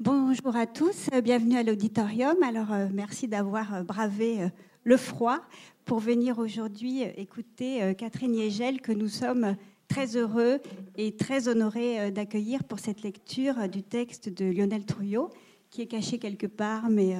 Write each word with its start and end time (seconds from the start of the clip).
Bonjour 0.00 0.56
à 0.56 0.66
tous, 0.66 1.08
bienvenue 1.22 1.56
à 1.56 1.62
l'auditorium. 1.62 2.34
Alors, 2.42 2.72
euh, 2.72 2.88
merci 2.92 3.28
d'avoir 3.28 3.74
euh, 3.74 3.82
bravé 3.84 4.42
euh, 4.42 4.48
le 4.82 4.96
froid 4.96 5.38
pour 5.84 6.00
venir 6.00 6.40
aujourd'hui 6.40 7.02
écouter 7.02 7.94
Catherine 7.96 8.34
Yegel, 8.34 8.80
que 8.80 8.90
nous 8.90 9.06
sommes 9.06 9.54
très 9.86 10.16
heureux 10.16 10.58
et 10.96 11.14
très 11.14 11.46
honorés 11.46 12.10
d'accueillir 12.10 12.64
pour 12.64 12.80
cette 12.80 13.02
lecture 13.02 13.68
du 13.68 13.82
texte 13.84 14.28
de 14.28 14.46
Lionel 14.46 14.84
Trouillot, 14.84 15.30
qui 15.70 15.82
est 15.82 15.86
caché 15.86 16.18
quelque 16.18 16.48
part, 16.48 16.90
mais 16.90 17.14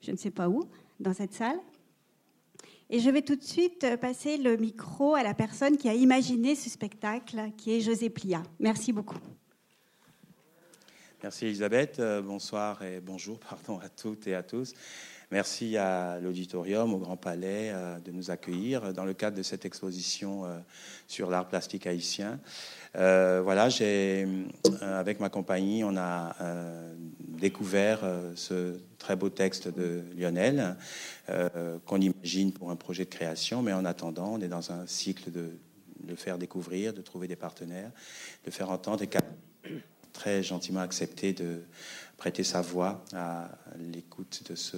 je 0.00 0.12
ne 0.12 0.16
sais 0.16 0.30
pas 0.30 0.48
où, 0.48 0.64
dans 1.00 1.12
cette 1.12 1.34
salle. 1.34 1.58
Et 2.88 3.00
je 3.00 3.10
vais 3.10 3.22
tout 3.22 3.36
de 3.36 3.44
suite 3.44 3.84
passer 4.00 4.38
le 4.38 4.56
micro 4.56 5.14
à 5.14 5.24
la 5.24 5.34
personne 5.34 5.76
qui 5.76 5.88
a 5.88 5.94
imaginé 5.94 6.54
ce 6.54 6.70
spectacle, 6.70 7.50
qui 7.56 7.72
est 7.72 7.80
José 7.80 8.10
Plia. 8.10 8.44
Merci 8.60 8.92
beaucoup. 8.92 9.18
Merci 11.22 11.46
Elisabeth. 11.46 12.00
Euh, 12.00 12.20
bonsoir 12.20 12.82
et 12.82 12.98
bonjour 12.98 13.38
à 13.80 13.88
toutes 13.88 14.26
et 14.26 14.34
à 14.34 14.42
tous. 14.42 14.74
Merci 15.30 15.76
à 15.76 16.18
l'auditorium, 16.18 16.92
au 16.92 16.98
Grand 16.98 17.16
Palais 17.16 17.70
euh, 17.70 18.00
de 18.00 18.10
nous 18.10 18.32
accueillir 18.32 18.92
dans 18.92 19.04
le 19.04 19.14
cadre 19.14 19.36
de 19.36 19.44
cette 19.44 19.64
exposition 19.64 20.44
euh, 20.44 20.58
sur 21.06 21.30
l'art 21.30 21.46
plastique 21.46 21.86
haïtien. 21.86 22.40
voilà, 22.94 23.68
j'ai, 23.68 24.26
avec 24.80 25.20
ma 25.20 25.28
compagnie, 25.28 25.84
on 25.84 25.96
a 25.96 26.34
découvert 27.20 28.00
ce 28.34 28.80
très 28.98 29.14
beau 29.14 29.28
texte 29.28 29.68
de 29.68 30.02
Lionel 30.16 30.76
qu'on 31.86 32.00
imagine 32.00 32.52
pour 32.52 32.70
un 32.70 32.76
projet 32.76 33.04
de 33.04 33.10
création, 33.10 33.62
mais 33.62 33.72
en 33.72 33.84
attendant, 33.84 34.34
on 34.34 34.40
est 34.40 34.48
dans 34.48 34.72
un 34.72 34.86
cycle 34.86 35.30
de 35.30 35.50
le 36.06 36.16
faire 36.16 36.36
découvrir, 36.36 36.92
de 36.92 37.00
trouver 37.00 37.28
des 37.28 37.36
partenaires, 37.36 37.92
de 38.44 38.50
faire 38.50 38.70
entendre 38.70 39.02
et 39.02 39.08
très 40.12 40.42
gentiment 40.42 40.80
accepté 40.80 41.32
de 41.32 41.62
prêter 42.16 42.44
sa 42.44 42.60
voix 42.60 43.04
à 43.14 43.50
l'écoute 43.78 44.42
de 44.48 44.54
ce, 44.54 44.76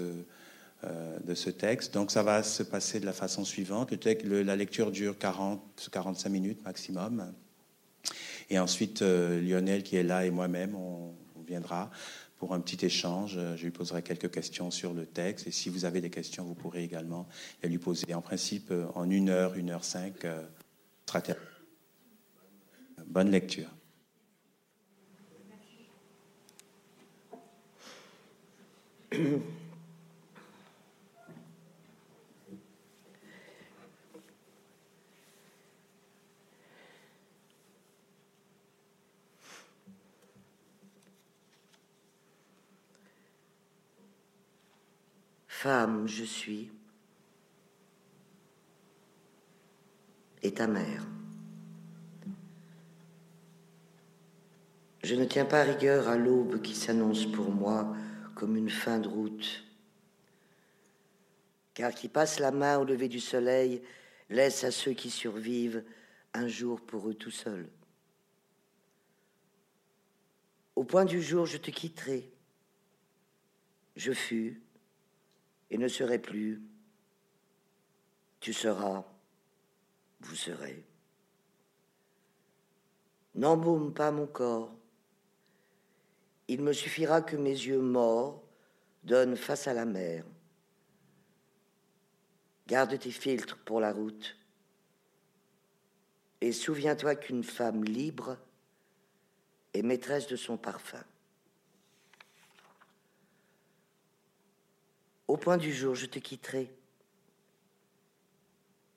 euh, 0.85 1.19
de 1.25 1.35
ce 1.35 1.51
texte. 1.51 1.95
Donc 1.95 2.11
ça 2.11 2.23
va 2.23 2.43
se 2.43 2.63
passer 2.63 3.01
de 3.01 3.07
la 3.07 3.13
façon 3.13 3.45
suivante. 3.45 3.91
Le 3.91 3.97
texte, 3.97 4.27
la 4.27 4.57
lecture 4.57 4.91
dure 4.91 5.15
40-45 5.15 6.29
minutes 6.29 6.65
maximum. 6.65 7.33
Et 8.51 8.59
ensuite, 8.59 9.03
euh, 9.03 9.41
Lionel 9.41 9.83
qui 9.83 9.97
est 9.97 10.03
là 10.03 10.27
et 10.27 10.31
moi-même, 10.31 10.75
on, 10.75 11.15
viendra 11.47 11.91
pour 12.39 12.55
un 12.55 12.61
petit 12.61 12.87
échange. 12.87 13.39
Je 13.57 13.63
lui 13.63 13.71
poserai 13.71 14.01
quelques 14.01 14.31
questions 14.31 14.71
sur 14.71 14.95
le 14.95 15.05
texte. 15.05 15.47
Et 15.47 15.51
si 15.51 15.69
vous 15.69 15.85
avez 15.85 16.01
des 16.01 16.09
questions, 16.09 16.43
vous 16.43 16.55
pourrez 16.55 16.83
également 16.83 17.29
les 17.63 17.69
lui 17.69 17.77
poser. 17.77 18.15
En 18.15 18.23
principe, 18.23 18.71
euh, 18.71 18.87
en 18.95 19.11
une 19.11 19.29
heure, 19.29 19.55
une 19.57 19.69
heure 19.69 19.85
cinq, 19.85 20.27
Bonne 23.07 23.31
lecture. 23.31 23.69
Femme, 45.47 46.07
je 46.07 46.25
suis, 46.25 46.71
et 50.43 50.53
ta 50.53 50.67
mère. 50.67 51.07
Je 55.03 55.15
ne 55.15 55.25
tiens 55.25 55.45
pas 55.45 55.63
rigueur 55.63 56.09
à 56.09 56.17
l'aube 56.17 56.61
qui 56.63 56.75
s'annonce 56.75 57.27
pour 57.27 57.51
moi 57.51 57.95
comme 58.35 58.57
une 58.57 58.71
fin 58.71 58.99
de 58.99 59.09
route. 59.09 59.65
Car 61.75 61.93
qui 61.95 62.09
passe 62.09 62.39
la 62.39 62.51
main 62.51 62.79
au 62.79 62.85
lever 62.85 63.09
du 63.09 63.21
soleil 63.21 63.83
laisse 64.31 64.65
à 64.65 64.71
ceux 64.71 64.93
qui 64.93 65.11
survivent 65.11 65.85
un 66.33 66.49
jour 66.49 66.81
pour 66.81 67.09
eux 67.09 67.15
tout 67.15 67.31
seuls. 67.31 67.69
Au 70.77 70.85
point 70.85 71.05
du 71.05 71.23
jour, 71.23 71.47
je 71.47 71.57
te 71.57 71.71
quitterai. 71.71 72.31
Je 73.97 74.13
fus 74.13 74.61
et 75.71 75.79
ne 75.79 75.89
serai 75.89 76.19
plus. 76.19 76.63
Tu 78.41 78.53
seras, 78.53 79.05
vous 80.21 80.35
serez. 80.35 80.85
N'embaume 83.35 83.95
pas 83.95 84.11
mon 84.11 84.27
corps 84.27 84.75
il 86.49 86.63
me 86.63 86.73
suffira 86.73 87.23
que 87.23 87.37
mes 87.37 87.51
yeux 87.51 87.81
morts 87.81 88.43
donnent 89.03 89.37
face 89.37 89.67
à 89.67 89.75
la 89.75 89.85
mer. 89.85 90.25
Garde 92.67 92.99
tes 92.99 93.11
filtres 93.11 93.59
pour 93.59 93.81
la 93.81 93.93
route. 93.93 94.37
Et 96.41 96.53
souviens-toi 96.53 97.15
qu'une 97.17 97.45
femme 97.45 97.85
libre 97.85 98.39
est 99.73 99.83
maîtresse 99.83 100.27
de 100.27 100.37
son 100.37 100.57
parfum. 100.57 101.03
Au 105.29 105.37
point 105.37 105.57
du 105.57 105.73
jour, 105.73 105.95
je 105.95 106.07
te 106.07 106.19
quitterai. 106.19 106.71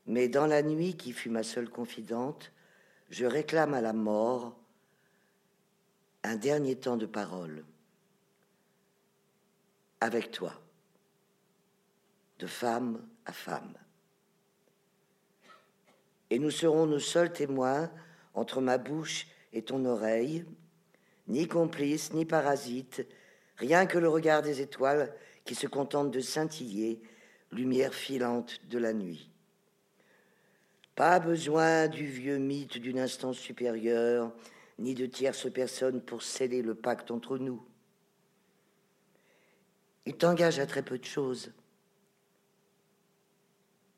Mais 0.06 0.28
dans 0.28 0.46
la 0.46 0.62
nuit 0.62 0.96
qui 0.96 1.14
fut 1.14 1.30
ma 1.30 1.44
seule 1.44 1.70
confidente, 1.70 2.52
je 3.10 3.26
réclame 3.26 3.74
à 3.74 3.82
la 3.82 3.94
mort 3.94 4.58
un 6.24 6.36
dernier 6.36 6.76
temps 6.76 6.98
de 6.98 7.06
parole 7.06 7.64
avec 10.00 10.32
toi, 10.32 10.54
de 12.40 12.48
femme 12.48 13.08
à 13.26 13.34
femme. 13.34 13.74
Et 16.30 16.40
nous 16.40 16.52
serons 16.52 16.86
nos 16.86 17.00
seuls 17.00 17.32
témoins 17.32 17.90
entre 18.34 18.62
ma 18.62 18.78
bouche 18.78 19.28
et 19.54 19.64
ton 19.64 19.86
oreille, 19.86 20.46
ni 21.28 21.48
complices, 21.48 22.14
ni 22.14 22.26
parasites, 22.26 23.08
rien 23.58 23.86
que 23.86 23.98
le 23.98 24.10
regard 24.10 24.42
des 24.42 24.62
étoiles 24.62 25.14
qui 25.46 25.56
se 25.56 25.68
contentent 25.68 26.12
de 26.12 26.20
scintiller, 26.20 27.02
lumière 27.52 27.94
filante 27.94 28.60
de 28.68 28.78
la 28.78 28.94
nuit. 28.94 29.32
Pas 30.96 31.20
besoin 31.20 31.88
du 31.88 32.06
vieux 32.06 32.38
mythe 32.38 32.78
d'une 32.78 33.00
instance 33.00 33.38
supérieure 33.38 34.32
ni 34.80 34.94
de 34.94 35.06
tierces 35.06 35.52
personnes 35.52 36.02
pour 36.02 36.22
sceller 36.22 36.62
le 36.62 36.76
pacte 36.76 37.12
entre 37.12 37.38
nous. 37.38 37.66
Il 40.06 40.16
t'engage 40.16 40.60
à 40.60 40.66
très 40.66 40.84
peu 40.84 40.98
de 40.98 41.06
choses. 41.06 41.52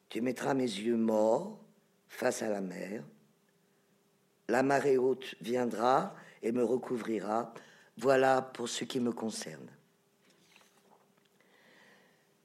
Tu 0.09 0.21
mettras 0.21 0.53
mes 0.53 0.63
yeux 0.63 0.97
morts 0.97 1.59
face 2.07 2.41
à 2.41 2.49
la 2.49 2.61
mer. 2.61 3.03
La 4.47 4.63
marée 4.63 4.97
haute 4.97 5.35
viendra 5.41 6.15
et 6.41 6.51
me 6.51 6.63
recouvrira. 6.63 7.53
Voilà 7.97 8.41
pour 8.41 8.67
ce 8.67 8.85
qui 8.85 8.99
me 8.99 9.11
concerne. 9.11 9.69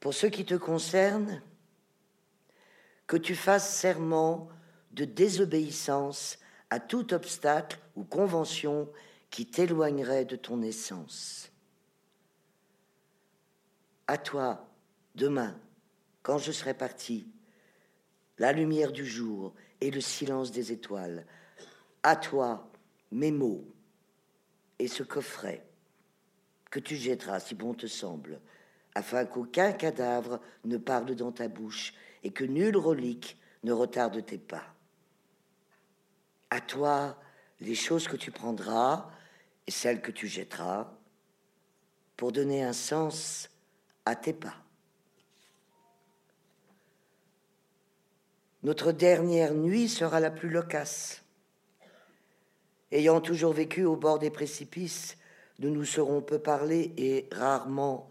Pour 0.01 0.12
ce 0.12 0.27
qui 0.27 0.45
te 0.45 0.55
concerne, 0.55 1.41
que 3.06 3.16
tu 3.16 3.34
fasses 3.34 3.75
serment 3.75 4.49
de 4.93 5.05
désobéissance 5.05 6.39
à 6.70 6.80
tout 6.80 7.14
obstacle 7.14 7.78
ou 7.97 8.04
convention 8.04 8.88
qui 9.30 9.47
t'éloignerait 9.47 10.25
de 10.25 10.36
ton 10.36 10.62
essence. 10.62 11.50
À 14.06 14.19
toi, 14.19 14.69
demain, 15.14 15.58
quand 16.22 16.38
je 16.38 16.53
serai 16.53 16.74
parti, 16.74 17.26
la 18.38 18.53
lumière 18.53 18.92
du 18.92 19.06
jour 19.06 19.54
et 19.80 19.91
le 19.91 20.00
silence 20.00 20.50
des 20.50 20.72
étoiles. 20.72 21.26
À 22.03 22.16
toi, 22.16 22.70
mes 23.12 23.30
mots 23.30 23.64
et 24.78 24.88
ce 24.88 25.03
coffret 25.03 25.64
que 26.71 26.80
tu 26.80 26.97
jetteras 26.97 27.41
si 27.41 27.54
bon 27.54 27.74
te 27.74 27.86
semble, 27.86 28.41
afin 28.94 29.24
qu'aucun 29.24 29.72
cadavre 29.72 30.41
ne 30.65 30.77
parle 30.77 31.15
dans 31.15 31.33
ta 31.33 31.48
bouche 31.48 31.94
et 32.24 32.33
que 32.33 32.44
nulle 32.44 32.77
relique 32.77 33.39
ne 33.62 33.72
retarde 33.72 34.24
tes 34.24 34.39
pas 34.39 34.73
à 36.54 36.60
toi 36.60 37.16
les 37.60 37.74
choses 37.74 38.06
que 38.06 38.16
tu 38.16 38.30
prendras 38.30 39.10
et 39.66 39.72
celles 39.72 40.01
que 40.01 40.12
tu 40.12 40.28
jetteras 40.28 40.89
pour 42.16 42.30
donner 42.30 42.62
un 42.62 42.72
sens 42.72 43.51
à 44.04 44.15
tes 44.15 44.33
pas. 44.33 44.54
Notre 48.62 48.92
dernière 48.92 49.53
nuit 49.53 49.89
sera 49.89 50.21
la 50.21 50.30
plus 50.30 50.48
loquace. 50.48 51.24
Ayant 52.92 53.21
toujours 53.21 53.53
vécu 53.53 53.84
au 53.84 53.97
bord 53.97 54.21
des 54.21 54.30
précipices, 54.30 55.16
nous 55.59 55.71
nous 55.71 55.84
serons 55.84 56.22
peu 56.22 56.39
parlé 56.39 56.92
et 56.97 57.28
rarement 57.33 58.09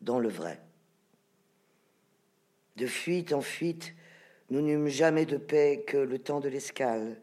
dans 0.00 0.20
le 0.20 0.28
vrai. 0.28 0.60
De 2.76 2.86
fuite 2.86 3.32
en 3.32 3.40
fuite, 3.40 3.94
nous 4.48 4.60
n'eûmes 4.60 4.88
jamais 4.88 5.26
de 5.26 5.36
paix 5.36 5.82
que 5.86 5.96
le 5.96 6.20
temps 6.20 6.40
de 6.40 6.48
l'escale, 6.48 7.20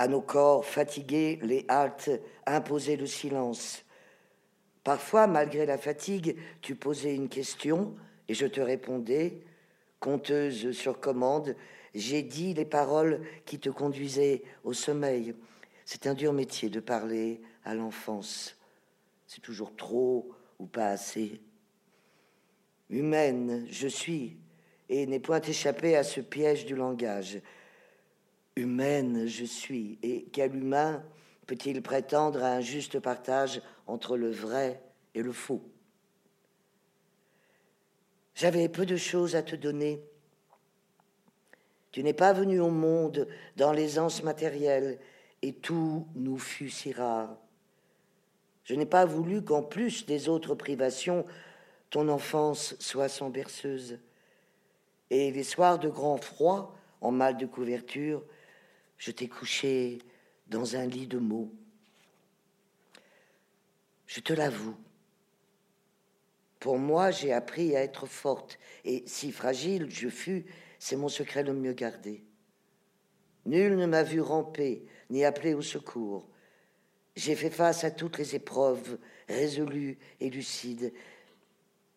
à 0.00 0.08
nos 0.08 0.22
corps 0.22 0.64
fatigués, 0.64 1.38
les 1.42 1.66
haltes 1.68 2.10
imposaient 2.46 2.96
le 2.96 3.04
silence. 3.04 3.84
Parfois, 4.82 5.26
malgré 5.26 5.66
la 5.66 5.76
fatigue, 5.76 6.38
tu 6.62 6.74
posais 6.74 7.14
une 7.14 7.28
question 7.28 7.94
et 8.26 8.32
je 8.32 8.46
te 8.46 8.62
répondais, 8.62 9.42
conteuse 9.98 10.72
sur 10.72 11.00
commande, 11.00 11.54
j'ai 11.94 12.22
dit 12.22 12.54
les 12.54 12.64
paroles 12.64 13.20
qui 13.44 13.58
te 13.58 13.68
conduisaient 13.68 14.42
au 14.64 14.72
sommeil. 14.72 15.34
C'est 15.84 16.06
un 16.06 16.14
dur 16.14 16.32
métier 16.32 16.70
de 16.70 16.80
parler 16.80 17.42
à 17.66 17.74
l'enfance. 17.74 18.56
C'est 19.26 19.42
toujours 19.42 19.76
trop 19.76 20.30
ou 20.58 20.64
pas 20.64 20.86
assez. 20.86 21.42
Humaine, 22.88 23.66
je 23.68 23.86
suis, 23.86 24.38
et 24.88 25.04
n'ai 25.04 25.20
point 25.20 25.42
échappé 25.42 25.94
à 25.94 26.04
ce 26.04 26.22
piège 26.22 26.64
du 26.64 26.74
langage. 26.74 27.42
Humaine, 28.56 29.26
je 29.26 29.44
suis, 29.44 29.98
et 30.02 30.26
quel 30.32 30.54
humain 30.56 31.04
peut-il 31.46 31.82
prétendre 31.82 32.42
à 32.42 32.52
un 32.54 32.60
juste 32.60 32.98
partage 32.98 33.62
entre 33.86 34.16
le 34.16 34.30
vrai 34.30 34.82
et 35.14 35.22
le 35.22 35.32
faux? 35.32 35.62
J'avais 38.34 38.68
peu 38.68 38.86
de 38.86 38.96
choses 38.96 39.36
à 39.36 39.42
te 39.42 39.56
donner. 39.56 40.02
Tu 41.92 42.02
n'es 42.02 42.12
pas 42.12 42.32
venu 42.32 42.60
au 42.60 42.70
monde 42.70 43.28
dans 43.56 43.72
l'aisance 43.72 44.22
matérielle, 44.22 44.98
et 45.42 45.52
tout 45.52 46.06
nous 46.14 46.38
fut 46.38 46.70
si 46.70 46.92
rare. 46.92 47.36
Je 48.64 48.74
n'ai 48.74 48.86
pas 48.86 49.04
voulu 49.04 49.42
qu'en 49.42 49.62
plus 49.62 50.06
des 50.06 50.28
autres 50.28 50.54
privations, 50.54 51.24
ton 51.88 52.08
enfance 52.08 52.76
soit 52.78 53.08
sans 53.08 53.30
berceuse. 53.30 53.98
Et 55.10 55.32
les 55.32 55.42
soirs 55.42 55.78
de 55.78 55.88
grand 55.88 56.18
froid, 56.18 56.76
en 57.00 57.10
mal 57.10 57.36
de 57.36 57.46
couverture, 57.46 58.22
je 59.00 59.10
t'ai 59.10 59.28
couché 59.28 59.98
dans 60.48 60.76
un 60.76 60.84
lit 60.84 61.06
de 61.06 61.18
mots. 61.18 61.50
Je 64.06 64.20
te 64.20 64.34
l'avoue. 64.34 64.76
Pour 66.58 66.78
moi, 66.78 67.10
j'ai 67.10 67.32
appris 67.32 67.74
à 67.74 67.80
être 67.80 68.04
forte, 68.04 68.58
et 68.84 69.02
si 69.06 69.32
fragile 69.32 69.90
je 69.90 70.10
fus, 70.10 70.44
c'est 70.78 70.96
mon 70.96 71.08
secret 71.08 71.42
le 71.42 71.54
mieux 71.54 71.72
gardé. 71.72 72.22
Nul 73.46 73.76
ne 73.76 73.86
m'a 73.86 74.02
vu 74.02 74.20
ramper, 74.20 74.84
ni 75.08 75.24
appeler 75.24 75.54
au 75.54 75.62
secours. 75.62 76.28
J'ai 77.16 77.36
fait 77.36 77.50
face 77.50 77.84
à 77.84 77.90
toutes 77.90 78.18
les 78.18 78.34
épreuves, 78.34 78.98
résolues 79.30 79.98
et 80.20 80.28
lucides, 80.28 80.92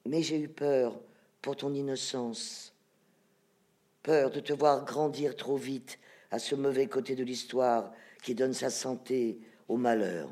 mais 0.06 0.24
j'ai 0.24 0.40
eu 0.40 0.48
peur 0.48 0.98
pour 1.42 1.58
ton 1.58 1.74
innocence, 1.74 2.74
peur 4.04 4.32
de 4.32 4.40
te 4.40 4.54
voir 4.54 4.86
grandir 4.86 5.36
trop 5.36 5.58
vite 5.58 6.00
à 6.34 6.40
ce 6.40 6.56
mauvais 6.56 6.88
côté 6.88 7.16
de 7.16 7.24
l'histoire 7.24 7.92
qui 8.24 8.34
donne 8.34 8.56
sa 8.56 8.72
santé 8.72 9.38
au 9.68 9.78
malheur. 9.78 10.32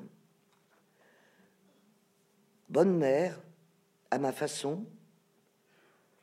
Bonne 2.70 2.98
mère, 2.98 3.40
à 4.10 4.18
ma 4.18 4.32
façon, 4.32 4.84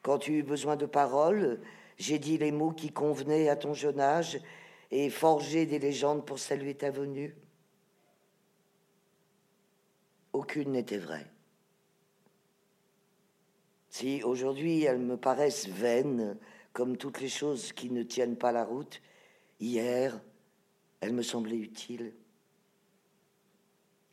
quand 0.02 0.18
tu 0.18 0.32
eus 0.32 0.42
besoin 0.42 0.74
de 0.74 0.84
paroles, 0.84 1.60
j'ai 1.96 2.18
dit 2.18 2.38
les 2.38 2.50
mots 2.50 2.72
qui 2.72 2.90
convenaient 2.90 3.48
à 3.48 3.54
ton 3.54 3.72
jeune 3.72 4.00
âge 4.00 4.40
et 4.90 5.10
forgé 5.10 5.64
des 5.64 5.78
légendes 5.78 6.26
pour 6.26 6.40
saluer 6.40 6.74
ta 6.74 6.90
venue. 6.90 7.36
Aucune 10.32 10.72
n'était 10.72 10.98
vraie. 10.98 11.30
Si 13.90 14.24
aujourd'hui 14.24 14.82
elles 14.82 14.98
me 14.98 15.16
paraissent 15.16 15.68
vaines, 15.68 16.36
comme 16.72 16.96
toutes 16.96 17.20
les 17.20 17.28
choses 17.28 17.72
qui 17.72 17.90
ne 17.90 18.02
tiennent 18.02 18.36
pas 18.36 18.50
la 18.50 18.64
route, 18.64 19.00
hier, 19.60 20.20
elle 21.00 21.12
me 21.12 21.22
semblait 21.22 21.56
utile. 21.56 22.12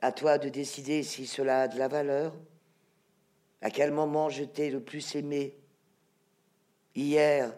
À 0.02 0.12
toi 0.12 0.38
de 0.38 0.50
décider 0.50 1.04
si 1.04 1.26
cela 1.26 1.64
a 1.64 1.68
de 1.68 1.78
la 1.78 1.88
valeur. 1.88 2.34
À 3.62 3.72
quel 3.72 3.92
moment 3.92 4.30
je 4.30 4.44
t'ai 4.44 4.70
le 4.70 4.80
plus 4.80 5.16
aimé 5.16 5.58
Hier, 6.94 7.54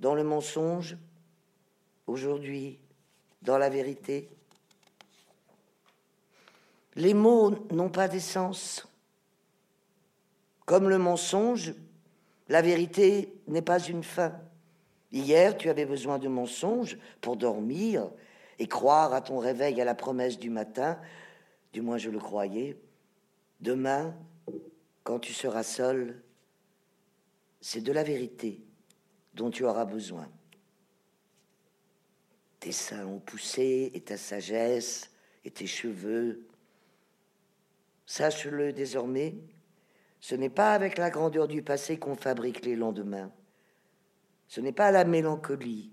dans 0.00 0.14
le 0.14 0.24
mensonge 0.24 0.96
Aujourd'hui, 2.06 2.80
dans 3.42 3.58
la 3.58 3.70
vérité 3.70 4.28
Les 6.96 7.14
mots 7.14 7.54
n'ont 7.70 7.90
pas 7.90 8.08
d'essence. 8.08 8.86
Comme 10.64 10.88
le 10.88 10.98
mensonge, 10.98 11.74
la 12.48 12.62
vérité 12.62 13.32
n'est 13.46 13.62
pas 13.62 13.78
une 13.78 14.02
fin. 14.02 14.34
Hier, 15.12 15.56
tu 15.56 15.68
avais 15.68 15.84
besoin 15.84 16.18
de 16.18 16.28
mensonges 16.28 16.98
pour 17.20 17.36
dormir 17.36 18.10
et 18.58 18.66
croire 18.66 19.12
à 19.12 19.20
ton 19.20 19.38
réveil 19.38 19.80
à 19.80 19.84
la 19.84 19.94
promesse 19.94 20.38
du 20.38 20.48
matin, 20.48 20.98
du 21.72 21.82
moins 21.82 21.98
je 21.98 22.10
le 22.10 22.18
croyais. 22.18 22.76
Demain, 23.60 24.14
quand 25.04 25.18
tu 25.18 25.32
seras 25.32 25.62
seul, 25.62 26.22
c'est 27.60 27.82
de 27.82 27.92
la 27.92 28.02
vérité 28.02 28.60
dont 29.34 29.50
tu 29.50 29.64
auras 29.64 29.84
besoin. 29.84 30.28
Tes 32.60 32.72
seins 32.72 33.06
ont 33.06 33.18
poussé 33.18 33.90
et 33.94 34.00
ta 34.00 34.16
sagesse 34.16 35.10
et 35.44 35.50
tes 35.50 35.66
cheveux. 35.66 36.46
Sache-le 38.06 38.72
désormais, 38.72 39.34
ce 40.20 40.34
n'est 40.34 40.48
pas 40.48 40.72
avec 40.72 40.96
la 40.96 41.10
grandeur 41.10 41.48
du 41.48 41.62
passé 41.62 41.98
qu'on 41.98 42.14
fabrique 42.14 42.64
les 42.64 42.76
lendemains. 42.76 43.32
Ce 44.54 44.60
n'est 44.60 44.72
pas 44.72 44.90
la 44.90 45.04
mélancolie 45.04 45.90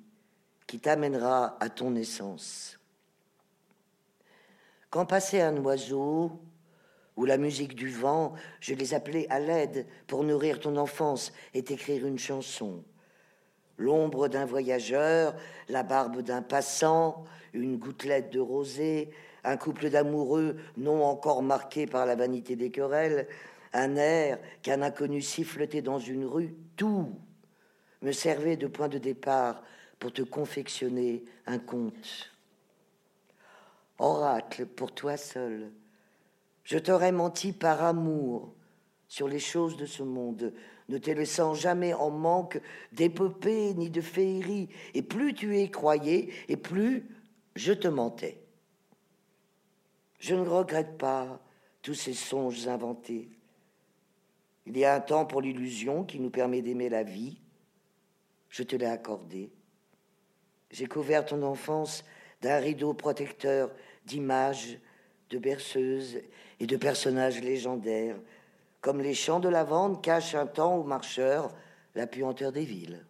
qui 0.67 0.81
t'amènera 0.81 1.55
à 1.61 1.69
ton 1.69 1.95
essence. 1.95 2.77
Quand 4.89 5.05
passait 5.05 5.39
un 5.39 5.55
oiseau 5.63 6.41
ou 7.15 7.23
la 7.23 7.37
musique 7.37 7.73
du 7.73 7.87
vent, 7.87 8.33
je 8.59 8.73
les 8.73 8.93
appelais 8.93 9.27
à 9.29 9.39
l'aide 9.39 9.87
pour 10.07 10.25
nourrir 10.25 10.59
ton 10.59 10.75
enfance 10.75 11.31
et 11.53 11.63
t'écrire 11.63 12.05
une 12.05 12.19
chanson. 12.19 12.83
L'ombre 13.77 14.27
d'un 14.27 14.43
voyageur, 14.43 15.35
la 15.69 15.83
barbe 15.83 16.19
d'un 16.19 16.41
passant, 16.41 17.23
une 17.53 17.77
gouttelette 17.77 18.29
de 18.29 18.41
rosée, 18.41 19.09
un 19.45 19.55
couple 19.55 19.89
d'amoureux 19.89 20.57
non 20.75 21.05
encore 21.05 21.43
marqué 21.43 21.85
par 21.85 22.05
la 22.05 22.17
vanité 22.17 22.57
des 22.57 22.71
querelles, 22.71 23.29
un 23.71 23.95
air 23.95 24.37
qu'un 24.63 24.81
inconnu 24.81 25.21
siffletait 25.21 25.81
dans 25.81 25.99
une 25.99 26.25
rue, 26.25 26.57
tout 26.75 27.15
me 28.01 28.11
servait 28.11 28.57
de 28.57 28.67
point 28.67 28.87
de 28.87 28.97
départ 28.97 29.61
pour 29.99 30.13
te 30.13 30.21
confectionner 30.21 31.23
un 31.45 31.59
conte. 31.59 32.31
Oracle 33.97 34.65
pour 34.65 34.93
toi 34.93 35.17
seul, 35.17 35.71
je 36.63 36.77
t'aurais 36.77 37.11
menti 37.11 37.51
par 37.51 37.83
amour 37.83 38.53
sur 39.07 39.27
les 39.27 39.39
choses 39.39 39.75
de 39.75 39.85
ce 39.85 40.03
monde, 40.03 40.53
ne 40.87 40.97
te 40.97 41.11
laissant 41.11 41.53
jamais 41.53 41.93
en 41.93 42.09
manque 42.09 42.61
d'épopées 42.93 43.73
ni 43.73 43.89
de 43.89 44.01
féeries, 44.01 44.69
et 44.93 45.01
plus 45.01 45.33
tu 45.33 45.57
y 45.57 45.69
croyais, 45.69 46.29
et 46.47 46.57
plus 46.57 47.09
je 47.55 47.73
te 47.73 47.87
mentais. 47.87 48.39
Je 50.19 50.35
ne 50.35 50.47
regrette 50.47 50.97
pas 50.97 51.41
tous 51.81 51.95
ces 51.95 52.13
songes 52.13 52.67
inventés. 52.67 53.29
Il 54.65 54.77
y 54.77 54.85
a 54.85 54.93
un 54.93 54.99
temps 54.99 55.25
pour 55.25 55.41
l'illusion 55.41 56.03
qui 56.03 56.19
nous 56.19 56.29
permet 56.29 56.61
d'aimer 56.61 56.89
la 56.89 57.03
vie, 57.03 57.41
je 58.49 58.63
te 58.63 58.75
l'ai 58.75 58.85
accordé. 58.85 59.51
J'ai 60.71 60.87
couvert 60.87 61.25
ton 61.25 61.41
enfance 61.43 62.03
d'un 62.41 62.57
rideau 62.57 62.93
protecteur 62.93 63.71
d'images, 64.05 64.79
de 65.29 65.37
berceuses 65.37 66.19
et 66.59 66.67
de 66.67 66.77
personnages 66.77 67.41
légendaires, 67.41 68.17
comme 68.81 69.01
les 69.01 69.13
champs 69.13 69.39
de 69.39 69.49
lavande 69.49 70.01
cachent 70.03 70.35
un 70.35 70.47
temps 70.47 70.75
aux 70.75 70.83
marcheurs 70.83 71.53
la 71.95 72.07
puanteur 72.07 72.51
des 72.51 72.65
villes. 72.65 73.05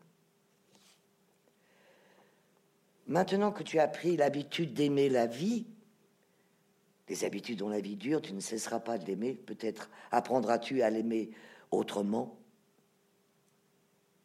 Maintenant 3.08 3.52
que 3.52 3.64
tu 3.64 3.80
as 3.80 3.88
pris 3.88 4.18
l'habitude 4.18 4.74
d'aimer 4.74 5.10
la 5.10 5.26
vie, 5.26 5.66
les 7.08 7.24
habitudes 7.24 7.60
dont 7.60 7.70
la 7.70 7.82
vie 7.82 7.96
dure, 7.96 8.22
tu 8.22 8.34
ne 8.34 8.40
cesseras 8.40 8.80
pas 8.80 8.98
de 8.98 9.06
l'aimer, 9.06 9.34
peut-être 9.34 9.90
apprendras-tu 10.12 10.82
à 10.82 10.90
l'aimer 10.90 11.32
autrement, 11.72 12.39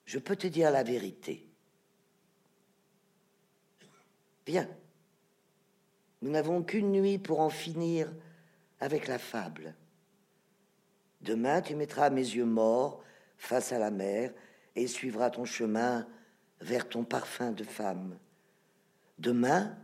je 0.05 0.19
peux 0.19 0.37
te 0.37 0.47
dire 0.47 0.71
la 0.71 0.83
vérité. 0.83 1.49
Viens. 4.47 4.69
Nous 6.23 6.31
n'avons 6.31 6.63
qu'une 6.63 6.93
nuit 6.93 7.19
pour 7.19 7.41
en 7.41 7.51
finir 7.51 8.11
avec 8.81 9.09
la 9.09 9.19
fable. 9.19 9.75
Demain, 11.21 11.61
tu 11.63 11.75
mettras 11.75 12.11
mes 12.11 12.23
yeux 12.23 12.45
morts 12.45 13.03
face 13.37 13.73
à 13.73 13.79
la 13.79 13.91
mer 13.91 14.33
et 14.77 14.87
suivras 14.87 15.31
ton 15.31 15.45
chemin 15.45 16.07
vers 16.61 16.89
ton 16.89 17.05
parfum 17.05 17.53
de 17.53 17.65
femme. 17.65 18.19
Demain, 19.19 19.77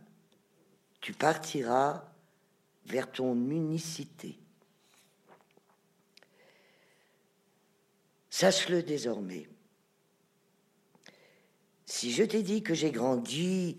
tu 1.01 1.13
partiras 1.13 2.05
vers 2.87 3.11
ton 3.11 3.35
unicité. 3.35 4.39
Sache-le 8.31 8.83
désormais. 8.83 9.50
Si 11.91 12.13
je 12.13 12.23
t'ai 12.23 12.45
dit 12.45 12.63
que 12.63 12.73
j'ai 12.73 12.93
grandi 12.93 13.77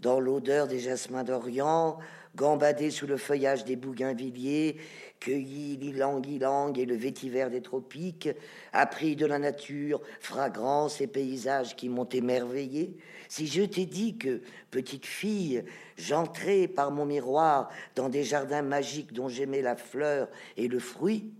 dans 0.00 0.18
l'odeur 0.18 0.66
des 0.66 0.80
jasmins 0.80 1.22
d'Orient, 1.22 1.96
gambadé 2.34 2.90
sous 2.90 3.06
le 3.06 3.16
feuillage 3.16 3.64
des 3.64 3.76
bougainvilliers, 3.76 4.78
cueilli 5.20 5.76
l'ilang-ilang 5.76 6.76
et 6.76 6.84
le 6.84 6.96
vétiver 6.96 7.48
des 7.50 7.62
tropiques, 7.62 8.28
appris 8.72 9.14
de 9.14 9.26
la 9.26 9.38
nature, 9.38 10.00
fragrances 10.18 11.00
et 11.00 11.06
paysages 11.06 11.76
qui 11.76 11.88
m'ont 11.88 12.08
émerveillé, 12.08 12.96
si 13.28 13.46
je 13.46 13.62
t'ai 13.62 13.86
dit 13.86 14.18
que, 14.18 14.42
petite 14.72 15.06
fille, 15.06 15.64
j'entrais 15.96 16.66
par 16.66 16.90
mon 16.90 17.06
miroir 17.06 17.70
dans 17.94 18.08
des 18.08 18.24
jardins 18.24 18.62
magiques 18.62 19.12
dont 19.12 19.28
j'aimais 19.28 19.62
la 19.62 19.76
fleur 19.76 20.28
et 20.56 20.66
le 20.66 20.80
fruit, 20.80 21.32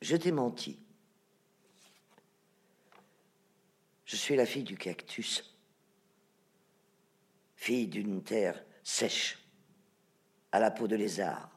je 0.00 0.16
t'ai 0.16 0.32
menti. 0.32 0.78
Je 4.08 4.16
suis 4.16 4.36
la 4.36 4.46
fille 4.46 4.64
du 4.64 4.78
cactus, 4.78 5.54
fille 7.56 7.88
d'une 7.88 8.22
terre 8.22 8.64
sèche, 8.82 9.38
à 10.50 10.58
la 10.58 10.70
peau 10.70 10.88
de 10.88 10.96
lézard. 10.96 11.50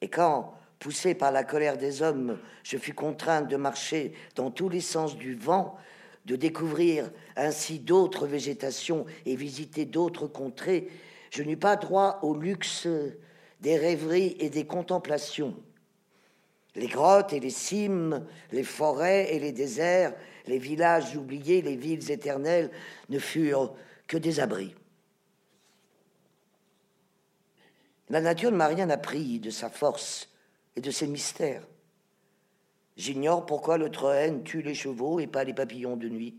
Et 0.00 0.10
quand, 0.10 0.52
poussé 0.80 1.14
par 1.14 1.30
la 1.30 1.44
colère 1.44 1.78
des 1.78 2.02
hommes, 2.02 2.40
je 2.64 2.76
fus 2.76 2.92
contrainte 2.92 3.46
de 3.46 3.54
marcher 3.54 4.14
dans 4.34 4.50
tous 4.50 4.68
les 4.68 4.80
sens 4.80 5.16
du 5.16 5.36
vent, 5.36 5.78
de 6.24 6.34
découvrir 6.34 7.08
ainsi 7.36 7.78
d'autres 7.78 8.26
végétations 8.26 9.06
et 9.26 9.36
visiter 9.36 9.84
d'autres 9.84 10.26
contrées, 10.26 10.88
je 11.30 11.44
n'eus 11.44 11.56
pas 11.56 11.76
droit 11.76 12.18
au 12.22 12.36
luxe 12.36 12.88
des 13.60 13.78
rêveries 13.78 14.36
et 14.40 14.50
des 14.50 14.66
contemplations. 14.66 15.54
Les 16.74 16.88
grottes 16.88 17.32
et 17.32 17.38
les 17.38 17.50
cimes, 17.50 18.26
les 18.50 18.64
forêts 18.64 19.32
et 19.32 19.38
les 19.38 19.52
déserts, 19.52 20.12
les 20.46 20.58
villages 20.58 21.16
oubliés, 21.16 21.62
les 21.62 21.76
villes 21.76 22.10
éternelles 22.10 22.70
ne 23.08 23.18
furent 23.18 23.74
que 24.06 24.16
des 24.16 24.40
abris. 24.40 24.74
La 28.08 28.20
nature 28.20 28.52
ne 28.52 28.56
m'a 28.56 28.68
rien 28.68 28.88
appris 28.90 29.40
de 29.40 29.50
sa 29.50 29.68
force 29.68 30.28
et 30.76 30.80
de 30.80 30.90
ses 30.90 31.06
mystères. 31.06 31.66
J'ignore 32.96 33.44
pourquoi 33.44 33.78
le 33.78 33.90
train 33.90 34.38
tue 34.40 34.62
les 34.62 34.74
chevaux 34.74 35.20
et 35.20 35.26
pas 35.26 35.44
les 35.44 35.54
papillons 35.54 35.96
de 35.96 36.08
nuit. 36.08 36.38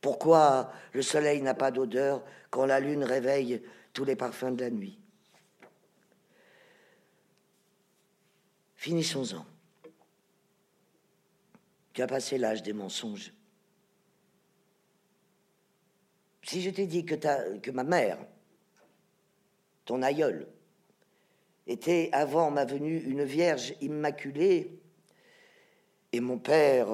Pourquoi 0.00 0.72
le 0.92 1.02
soleil 1.02 1.42
n'a 1.42 1.54
pas 1.54 1.70
d'odeur 1.70 2.24
quand 2.50 2.66
la 2.66 2.80
lune 2.80 3.04
réveille 3.04 3.62
tous 3.92 4.04
les 4.04 4.16
parfums 4.16 4.56
de 4.56 4.64
la 4.64 4.70
nuit. 4.70 4.98
Finissons-en. 8.76 9.44
Tu 11.92 12.02
as 12.02 12.06
passé 12.06 12.38
l'âge 12.38 12.62
des 12.62 12.72
mensonges. 12.72 13.32
Si 16.42 16.60
je 16.60 16.70
t'ai 16.70 16.86
dit 16.86 17.04
que, 17.04 17.70
ma 17.70 17.84
mère, 17.84 18.18
ton 19.84 20.02
aïeul, 20.02 20.48
était 21.66 22.08
avant 22.12 22.50
ma 22.50 22.64
venue 22.64 22.98
une 22.98 23.24
vierge 23.24 23.74
immaculée, 23.80 24.78
et 26.12 26.20
mon 26.20 26.38
père, 26.38 26.88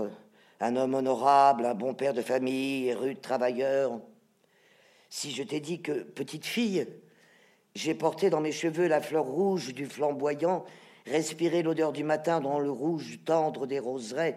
un 0.60 0.76
homme 0.76 0.94
honorable, 0.94 1.64
un 1.64 1.74
bon 1.74 1.94
père 1.94 2.12
de 2.12 2.22
famille, 2.22 2.92
rude 2.92 3.20
travailleur, 3.20 4.00
si 5.10 5.30
je 5.30 5.42
t'ai 5.42 5.60
dit 5.60 5.80
que, 5.80 6.02
petite 6.02 6.44
fille, 6.44 6.86
j'ai 7.74 7.94
porté 7.94 8.30
dans 8.30 8.40
mes 8.40 8.52
cheveux 8.52 8.88
la 8.88 9.00
fleur 9.00 9.24
rouge 9.24 9.72
du 9.72 9.86
flamboyant, 9.86 10.64
respiré 11.06 11.62
l'odeur 11.62 11.92
du 11.92 12.04
matin 12.04 12.40
dans 12.40 12.58
le 12.58 12.70
rouge 12.70 13.20
tendre 13.24 13.66
des 13.66 13.78
roseraies, 13.78 14.36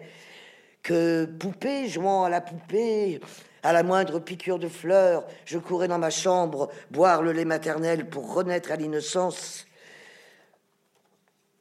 que 0.82 1.24
poupée 1.24 1.88
jouant 1.88 2.24
à 2.24 2.28
la 2.28 2.40
poupée, 2.40 3.20
à 3.62 3.72
la 3.72 3.82
moindre 3.82 4.18
piqûre 4.18 4.58
de 4.58 4.68
fleurs, 4.68 5.24
je 5.44 5.58
courais 5.58 5.88
dans 5.88 5.98
ma 5.98 6.10
chambre 6.10 6.70
boire 6.90 7.22
le 7.22 7.32
lait 7.32 7.44
maternel 7.44 8.08
pour 8.08 8.34
renaître 8.34 8.72
à 8.72 8.76
l'innocence. 8.76 9.66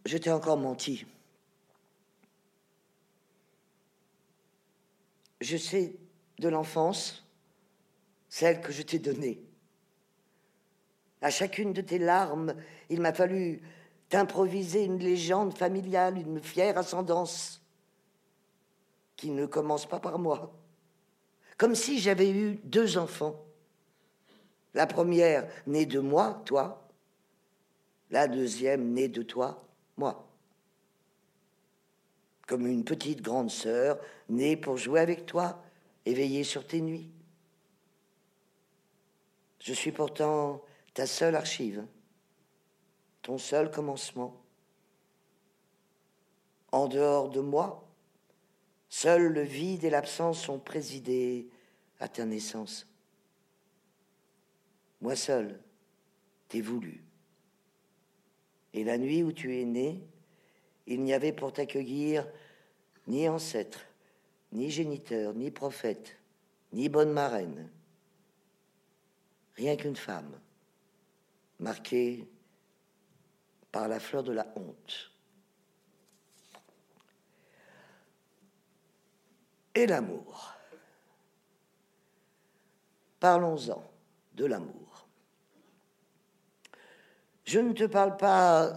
Je 0.05 0.17
t'ai 0.17 0.31
encore 0.31 0.57
menti. 0.57 1.05
Je 5.39 5.57
sais 5.57 5.95
de 6.39 6.49
l'enfance 6.49 7.23
celle 8.29 8.61
que 8.61 8.71
je 8.71 8.81
t'ai 8.81 8.97
donnée. 8.97 9.43
À 11.21 11.29
chacune 11.29 11.73
de 11.73 11.81
tes 11.81 11.99
larmes, 11.99 12.55
il 12.89 13.01
m'a 13.01 13.13
fallu 13.13 13.61
t'improviser 14.09 14.85
une 14.85 14.97
légende 14.97 15.55
familiale, 15.55 16.17
une 16.17 16.41
fière 16.41 16.77
ascendance 16.77 17.60
qui 19.21 19.29
ne 19.29 19.45
commence 19.45 19.85
pas 19.85 19.99
par 19.99 20.17
moi. 20.17 20.51
Comme 21.55 21.75
si 21.75 21.99
j'avais 21.99 22.31
eu 22.31 22.55
deux 22.63 22.97
enfants. 22.97 23.45
La 24.73 24.87
première 24.87 25.47
née 25.67 25.85
de 25.85 25.99
moi, 25.99 26.41
toi. 26.43 26.89
La 28.09 28.27
deuxième 28.27 28.93
née 28.93 29.09
de 29.09 29.21
toi, 29.21 29.63
moi. 29.95 30.27
Comme 32.47 32.65
une 32.65 32.83
petite 32.83 33.21
grande 33.21 33.51
sœur 33.51 33.99
née 34.27 34.57
pour 34.57 34.77
jouer 34.77 35.01
avec 35.01 35.27
toi 35.27 35.61
et 36.07 36.15
veiller 36.15 36.43
sur 36.43 36.65
tes 36.65 36.81
nuits. 36.81 37.11
Je 39.59 39.73
suis 39.73 39.91
pourtant 39.91 40.63
ta 40.95 41.05
seule 41.05 41.35
archive, 41.35 41.85
ton 43.21 43.37
seul 43.37 43.69
commencement. 43.69 44.41
En 46.71 46.87
dehors 46.87 47.29
de 47.29 47.39
moi, 47.39 47.87
Seul 48.93 49.31
le 49.31 49.41
vide 49.41 49.85
et 49.85 49.89
l'absence 49.89 50.49
ont 50.49 50.59
présidé 50.59 51.47
à 52.01 52.09
ta 52.09 52.25
naissance. 52.25 52.85
Moi 54.99 55.15
seul 55.15 55.57
t'ai 56.49 56.59
voulu. 56.59 57.01
Et 58.73 58.83
la 58.83 58.97
nuit 58.97 59.23
où 59.23 59.31
tu 59.31 59.57
es 59.57 59.63
né, 59.63 60.01
il 60.87 61.03
n'y 61.03 61.13
avait 61.13 61.31
pour 61.31 61.53
t'accueillir 61.53 62.27
ni 63.07 63.29
ancêtre, 63.29 63.79
ni 64.51 64.69
géniteur, 64.69 65.33
ni 65.35 65.51
prophète, 65.51 66.17
ni 66.73 66.89
bonne 66.89 67.13
marraine. 67.13 67.69
Rien 69.55 69.77
qu'une 69.77 69.95
femme, 69.95 70.37
marquée 71.59 72.27
par 73.71 73.87
la 73.87 74.01
fleur 74.01 74.23
de 74.23 74.33
la 74.33 74.51
honte. 74.57 75.10
Et 79.75 79.85
l'amour. 79.85 80.53
Parlons-en 83.19 83.83
de 84.35 84.45
l'amour. 84.45 85.07
Je 87.45 87.59
ne 87.59 87.73
te 87.73 87.83
parle 87.83 88.17
pas 88.17 88.73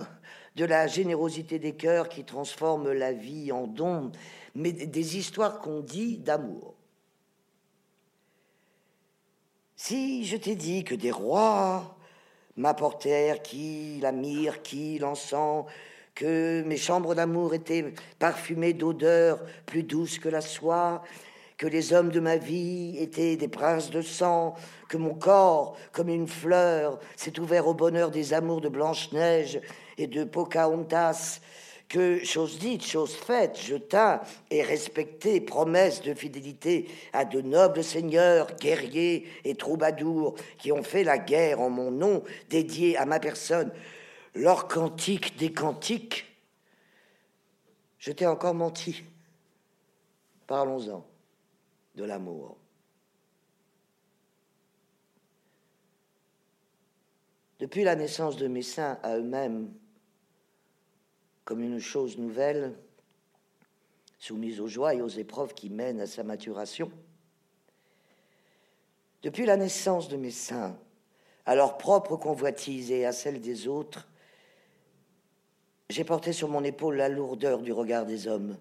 de 0.56 0.64
la 0.64 0.86
générosité 0.86 1.58
des 1.58 1.74
cœurs 1.74 2.08
qui 2.08 2.24
transforme 2.24 2.92
la 2.92 3.12
vie 3.12 3.52
en 3.52 3.66
don, 3.66 4.12
mais 4.54 4.72
des 4.72 5.16
histoires 5.16 5.60
qu'on 5.60 5.80
dit 5.80 6.18
d'amour. 6.18 6.74
Si 9.76 10.24
je 10.24 10.36
t'ai 10.36 10.54
dit 10.54 10.84
que 10.84 10.94
des 10.94 11.10
rois 11.10 11.96
m'apportèrent 12.56 13.42
qui 13.42 14.00
la 14.00 14.12
qui 14.62 14.98
l'encens, 14.98 15.66
que 16.14 16.62
mes 16.62 16.76
chambres 16.76 17.14
d'amour 17.14 17.54
étaient 17.54 17.92
parfumées 18.18 18.72
d'odeurs 18.72 19.40
plus 19.66 19.82
douces 19.82 20.18
que 20.18 20.28
la 20.28 20.40
soie, 20.40 21.02
que 21.56 21.66
les 21.66 21.92
hommes 21.92 22.10
de 22.10 22.20
ma 22.20 22.36
vie 22.36 22.96
étaient 22.98 23.36
des 23.36 23.48
princes 23.48 23.90
de 23.90 24.02
sang, 24.02 24.54
que 24.88 24.96
mon 24.96 25.14
corps, 25.14 25.76
comme 25.92 26.08
une 26.08 26.28
fleur, 26.28 26.98
s'est 27.16 27.38
ouvert 27.38 27.66
au 27.66 27.74
bonheur 27.74 28.10
des 28.10 28.34
amours 28.34 28.60
de 28.60 28.68
Blanche-Neige 28.68 29.60
et 29.98 30.06
de 30.06 30.24
Pocahontas, 30.24 31.40
que, 31.88 32.24
chose 32.24 32.58
dite, 32.58 32.84
chose 32.84 33.14
faite, 33.14 33.58
je 33.62 33.76
tins 33.76 34.20
et 34.50 34.62
respecté 34.62 35.40
promesse 35.40 36.02
de 36.02 36.14
fidélité 36.14 36.88
à 37.12 37.24
de 37.24 37.40
nobles 37.40 37.84
seigneurs, 37.84 38.48
guerriers 38.60 39.26
et 39.44 39.54
troubadours 39.54 40.34
qui 40.58 40.72
ont 40.72 40.82
fait 40.82 41.04
la 41.04 41.18
guerre 41.18 41.60
en 41.60 41.70
mon 41.70 41.90
nom, 41.90 42.22
dédié 42.50 42.96
à 42.96 43.04
ma 43.04 43.20
personne, 43.20 43.70
leur 44.34 44.68
cantique 44.68 45.36
des 45.36 45.52
cantiques, 45.52 46.26
je 47.98 48.12
t'ai 48.12 48.26
encore 48.26 48.54
menti. 48.54 49.02
Parlons-en 50.46 51.06
de 51.94 52.04
l'amour. 52.04 52.56
Depuis 57.60 57.84
la 57.84 57.96
naissance 57.96 58.36
de 58.36 58.48
mes 58.48 58.62
saints 58.62 58.98
à 59.02 59.16
eux-mêmes, 59.16 59.72
comme 61.44 61.60
une 61.60 61.78
chose 61.78 62.18
nouvelle, 62.18 62.74
soumise 64.18 64.60
aux 64.60 64.66
joies 64.66 64.94
et 64.94 65.02
aux 65.02 65.08
épreuves 65.08 65.54
qui 65.54 65.70
mènent 65.70 66.00
à 66.00 66.06
sa 66.06 66.24
maturation, 66.24 66.90
depuis 69.22 69.46
la 69.46 69.56
naissance 69.56 70.08
de 70.08 70.16
mes 70.16 70.30
saints, 70.30 70.76
à 71.46 71.54
leur 71.54 71.78
propre 71.78 72.16
convoitise 72.16 72.90
et 72.90 73.06
à 73.06 73.12
celle 73.12 73.40
des 73.40 73.68
autres, 73.68 74.08
j'ai 75.90 76.04
porté 76.04 76.32
sur 76.32 76.48
mon 76.48 76.64
épaule 76.64 76.96
la 76.96 77.08
lourdeur 77.08 77.60
du 77.60 77.72
regard 77.72 78.06
des 78.06 78.26
hommes. 78.26 78.58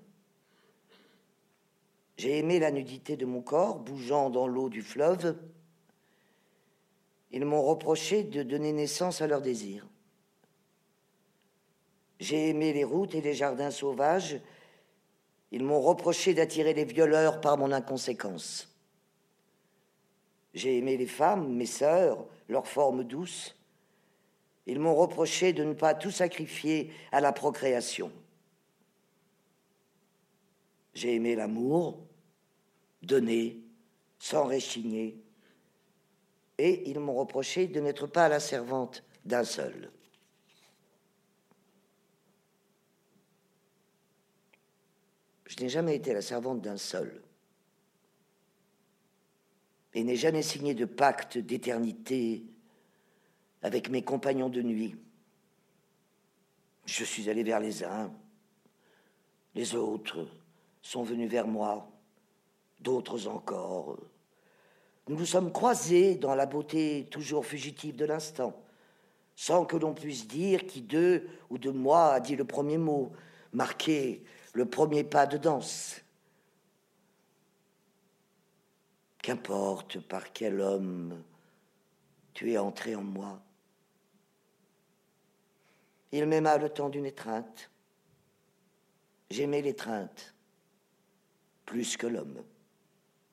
J'ai 2.18 2.38
aimé 2.38 2.60
la 2.60 2.72
nudité 2.72 3.18
de 3.18 3.26
mon 3.26 3.42
corps, 3.42 3.80
bougeant 3.80 4.30
dans 4.30 4.48
l'eau 4.48 4.70
du 4.70 4.82
fleuve, 4.82 5.36
Ils 7.32 7.46
m'ont 7.46 7.64
reproché 7.64 8.24
de 8.24 8.44
donner 8.44 8.72
naissance 8.72 9.22
à 9.22 9.28
leurs 9.28 9.42
désirs. 9.42 9.88
J'ai 12.20 12.50
aimé 12.50 12.72
les 12.74 12.84
routes 12.84 13.16
et 13.16 13.22
les 13.22 13.34
jardins 13.34 13.72
sauvages. 13.72 14.40
Ils 15.52 15.64
m'ont 15.64 15.82
reproché 15.82 16.36
d'attirer 16.36 16.76
les 16.76 16.86
violeurs 16.86 17.42
par 17.42 17.58
mon 17.58 17.72
inconséquence. 17.72 18.70
J'ai 20.54 20.78
aimé 20.78 20.96
les 20.96 21.08
femmes, 21.08 21.56
mes 21.56 21.66
sœurs, 21.66 22.24
leurs 22.48 22.68
formes 22.68 23.04
douces. 23.04 23.56
Ils 24.66 24.80
m'ont 24.80 24.96
reproché 24.96 25.54
de 25.54 25.64
ne 25.64 25.74
pas 25.74 25.94
tout 25.94 26.12
sacrifier 26.12 26.92
à 27.12 27.20
la 27.20 27.34
procréation. 27.34 28.12
J'ai 30.94 31.16
aimé 31.16 31.36
l'amour, 31.36 32.06
donner, 33.02 33.60
sans 34.20 34.46
réchigner. 34.46 35.22
Et 36.58 36.90
ils 36.90 37.00
m'ont 37.00 37.16
reproché 37.16 37.68
de 37.68 37.80
n'être 37.80 38.08
pas 38.08 38.30
la 38.30 38.40
servante 38.40 39.04
d'un 39.26 39.44
seul. 39.44 39.92
Je 45.46 45.62
n'ai 45.62 45.70
jamais 45.70 45.96
été 45.96 46.14
la 46.14 46.22
servante 46.22 46.62
d'un 46.62 46.78
seul 46.78 47.22
et 49.94 50.04
n'ai 50.04 50.16
jamais 50.16 50.42
signé 50.42 50.74
de 50.74 50.86
pacte 50.86 51.38
d'éternité 51.38 52.44
avec 53.64 53.90
mes 53.90 54.04
compagnons 54.04 54.50
de 54.50 54.62
nuit. 54.62 54.96
Je 56.86 57.06
suis 57.06 57.30
allé 57.30 57.44
vers 57.44 57.62
les 57.62 57.84
uns, 57.84 58.12
les 59.56 59.74
autres 59.74 60.28
sont 60.82 61.04
venus 61.04 61.32
vers 61.32 61.48
moi, 61.48 61.90
d'autres 62.82 63.28
encore. 63.28 63.98
Nous 65.08 65.16
nous 65.16 65.26
sommes 65.26 65.52
croisés 65.52 66.16
dans 66.16 66.36
la 66.36 66.46
beauté 66.46 67.08
toujours 67.10 67.46
fugitive 67.46 67.96
de 67.96 68.06
l'instant, 68.06 68.62
sans 69.36 69.66
que 69.66 69.78
l'on 69.78 69.94
puisse 69.94 70.28
dire 70.28 70.66
qui 70.66 70.82
d'eux 70.82 71.28
ou 71.50 71.58
de 71.58 71.72
moi 71.72 72.14
a 72.14 72.20
dit 72.20 72.36
le 72.36 72.46
premier 72.46 72.78
mot, 72.78 73.14
marqué 73.54 74.24
le 74.54 74.66
premier 74.66 75.04
pas 75.04 75.26
de 75.26 75.38
danse. 75.38 76.02
Qu'importe 79.22 80.00
par 80.02 80.34
quel 80.34 80.60
homme 80.60 81.24
tu 82.34 82.52
es 82.52 82.58
entré 82.58 82.96
en 82.96 83.04
moi. 83.04 83.42
Il 86.14 86.28
m'aima 86.28 86.60
le 86.60 86.70
temps 86.70 86.90
d'une 86.90 87.08
étreinte. 87.08 87.72
J'aimais 89.32 89.64
l'étreinte 89.64 90.36
plus 91.66 91.98
que 91.98 92.06
l'homme. 92.06 92.44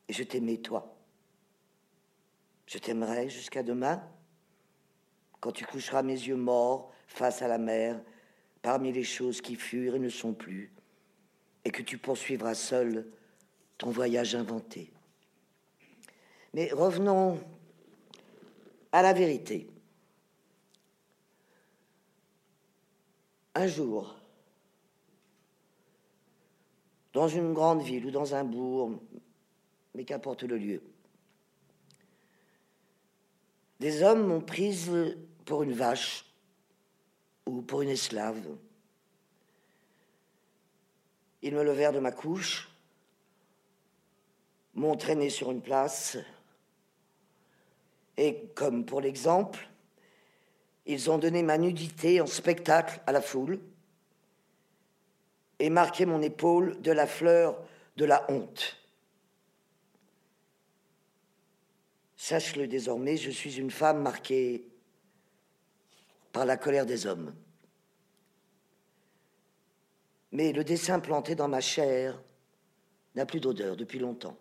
Et 0.09 0.15
je 0.15 0.23
t'aimais 0.23 0.57
toi. 0.57 0.97
Je 2.65 2.79
t'aimerai 2.79 3.29
jusqu'à 3.29 3.63
demain, 3.63 4.03
quand 5.41 5.53
tu 5.53 5.67
coucheras 5.67 6.03
mes 6.03 6.15
yeux 6.15 6.37
morts 6.37 6.91
face 7.07 7.43
à 7.43 7.49
la 7.49 7.59
mer, 7.59 8.01
parmi 8.63 8.93
les 8.93 9.05
choses 9.05 9.43
qui 9.43 9.57
furent 9.57 9.97
et 9.97 9.99
ne 10.01 10.09
sont 10.09 10.33
plus, 10.33 10.73
et 11.67 11.71
que 11.71 11.83
tu 11.83 11.99
poursuivras 11.99 12.55
seul 12.55 13.07
ton 13.77 13.91
voyage 13.91 14.35
inventé. 14.35 14.91
Mais 16.55 16.73
revenons 16.73 17.39
à 18.91 19.03
la 19.03 19.13
vérité. 19.13 19.69
Un 23.55 23.67
jour, 23.67 24.15
dans 27.13 27.27
une 27.27 27.53
grande 27.53 27.83
ville 27.83 28.07
ou 28.07 28.11
dans 28.11 28.35
un 28.35 28.45
bourg, 28.45 28.93
mais 29.95 30.05
qu'importe 30.05 30.45
le 30.45 30.57
lieu, 30.57 30.83
des 33.81 34.03
hommes 34.03 34.27
m'ont 34.27 34.41
prise 34.41 35.17
pour 35.45 35.63
une 35.63 35.73
vache 35.73 36.27
ou 37.47 37.63
pour 37.63 37.83
une 37.83 37.89
esclave. 37.89 38.47
Ils 41.43 41.55
me 41.55 41.65
levèrent 41.65 41.93
de 41.93 41.99
ma 41.99 42.13
couche, 42.13 42.69
m'ont 44.75 44.97
traîné 44.97 45.31
sur 45.31 45.51
une 45.51 45.63
place, 45.63 46.19
et 48.17 48.49
comme 48.55 48.85
pour 48.85 49.01
l'exemple, 49.01 49.70
ils 50.91 51.09
ont 51.09 51.19
donné 51.19 51.45
ma 51.45 51.57
nudité 51.57 52.21
en 52.21 52.27
spectacle 52.27 53.01
à 53.07 53.13
la 53.13 53.23
foule 53.23 53.61
et 55.61 55.71
marqué 55.71 56.05
mon 56.05 56.21
épaule 56.21 56.81
de 56.83 56.91
la 56.91 57.07
fleur 57.07 57.57
de 57.97 58.05
la 58.05 58.29
honte. 58.29 58.77
Sache-le 62.17 62.67
désormais, 62.67 63.17
je 63.17 63.31
suis 63.31 63.59
une 63.59 63.71
femme 63.71 64.03
marquée 64.03 64.65
par 66.33 66.45
la 66.45 66.57
colère 66.57 66.87
des 66.87 67.07
hommes. 67.07 67.35
Mais 70.33 70.53
le 70.53 70.65
dessin 70.65 70.99
planté 70.99 71.37
dans 71.37 71.49
ma 71.49 71.61
chair 71.61 72.21
n'a 73.15 73.27
plus 73.27 73.41
d'odeur 73.41 73.77
depuis 73.77 74.01
longtemps. 74.01 74.37